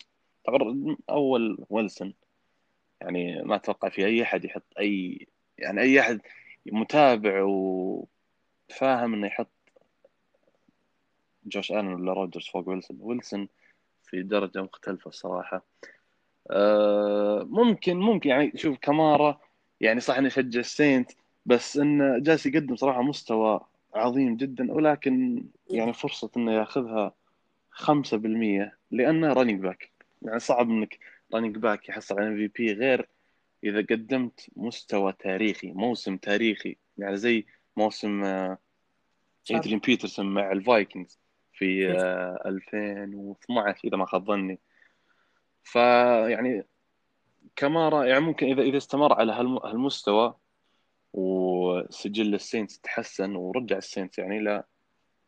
[1.10, 2.14] أول ويلسون.
[3.02, 5.28] يعني ما أتوقع في أي أحد يحط اي
[5.58, 6.22] يعني أي أحد
[6.66, 8.08] متابع و
[8.70, 9.50] فاهم إنه يحط
[11.46, 12.98] جوش ألن ولا روجرز فوق ويلسون.
[13.02, 13.48] ويلسون
[14.04, 15.66] في درجة مختلفة الصراحه
[16.52, 19.40] آه، ممكن ممكن يعني شوف كمارا
[19.82, 21.12] يعني صح اني اشجع السينت
[21.46, 23.60] بس انه جالس يقدم صراحة مستوى
[23.96, 27.14] عظيم جدا ولكن يعني فرصة إنه ياخذها
[27.72, 29.92] 5% لأنه running back
[30.22, 31.00] يعني صعب إنك
[31.36, 33.08] running back يحصل على MVP غير
[33.64, 37.46] إذا قدمت مستوى تاريخي موسم تاريخي يعني زي
[37.78, 38.24] موسم
[39.52, 41.20] ادريان بيترسون مع الفايكنجز
[41.54, 44.60] في آه 2012 إذا ما خاب ظني.
[45.64, 46.66] فيعني
[47.56, 49.32] كمارا يعني ممكن إذا إذا استمر على
[49.64, 50.36] هالمستوى
[51.14, 54.64] وسجل السينتس تحسن ورجع السينتس يعني إلى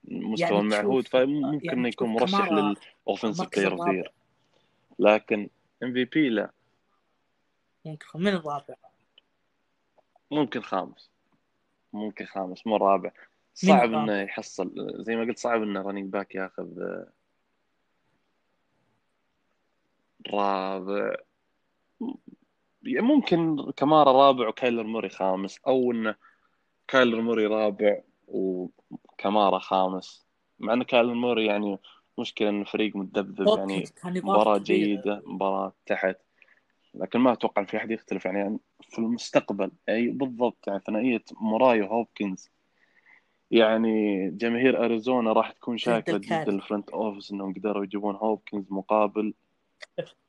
[0.03, 4.11] مستوى يعني المعهود فممكن يعني يكون مرشح لل offensive player
[4.99, 5.49] لكن
[5.83, 6.51] MVP لا.
[7.85, 8.75] ممكن من الرابع؟
[10.31, 11.11] ممكن خامس.
[11.93, 13.11] ممكن خامس مو رابع.
[13.53, 16.67] صعب إنه يحصل زي ما قلت صعب إنه running back ياخذ
[20.33, 21.15] رابع.
[22.83, 26.15] يعني ممكن كمارا رابع وكايلر موري خامس أو إنه
[26.87, 30.25] كايلر موري رابع وكمارا خامس.
[30.59, 31.77] مع إن كايلر موري يعني
[32.17, 36.17] مشكلة انه فريق متذبذب يعني مباراة جيدة مباراة تحت.
[36.99, 39.71] لكن ما أتوقع إن في أحد يختلف يعني في المستقبل.
[39.89, 42.51] أي بالضبط يعني ثنائية موراي وهوبكنز
[43.51, 49.33] يعني جماهير أريزونا راح تكون شاكرة ضد ال front office إنهم قدروا يجيبون هوبكنز مقابل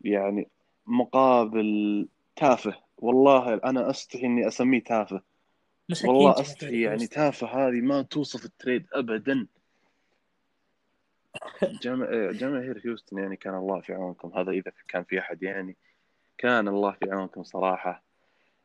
[0.00, 0.48] يعني
[0.86, 2.74] مقابل تافه.
[2.98, 5.22] والله أنا أستحي إني أسميه تافه.
[6.04, 9.46] والله أستحي يعني تافه هذه ما توصف ال trade ابدا.
[11.82, 12.32] جما...
[12.32, 14.38] جماهير هيوستن يعني كان الله في عونكم.
[14.38, 15.76] هذا إذا كان في أحد يعني
[16.38, 18.02] كان الله في عونكم صراحة.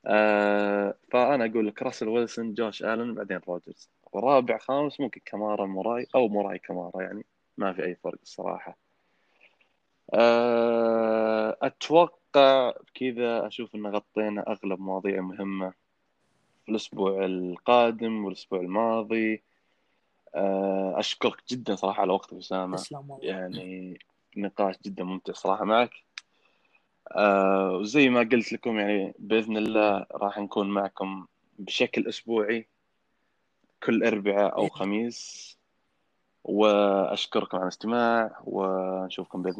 [0.06, 3.90] آه فأنا أقول لك راسل ويلسون جوش آلن بعدين روجرز.
[4.14, 7.26] ورابع خامس ممكن كمارا موراي أو موراي كمارا يعني
[7.58, 8.78] ما في أي فرق الصراحة.
[10.14, 15.74] آه أتوقع بكذا أشوف إن غطينا أغلب مواضيع مهمة.
[16.66, 19.42] في الأسبوع القادم والأسبوع الماضي.
[20.36, 22.78] آه، أشكرك جدا صراحة على وقتك أسامة.
[23.22, 24.00] يعني
[24.38, 25.92] نقاش جدا ممتع صراحة معك.
[27.16, 31.26] آه، وزي ما قلت لكم يعني بإذن الله راح نكون معكم
[31.60, 32.68] بشكل أسبوعي
[33.84, 35.52] كل أربعاء أو خميس.
[36.44, 39.60] وأشكركم على الاستماع ونشوفكم بإذن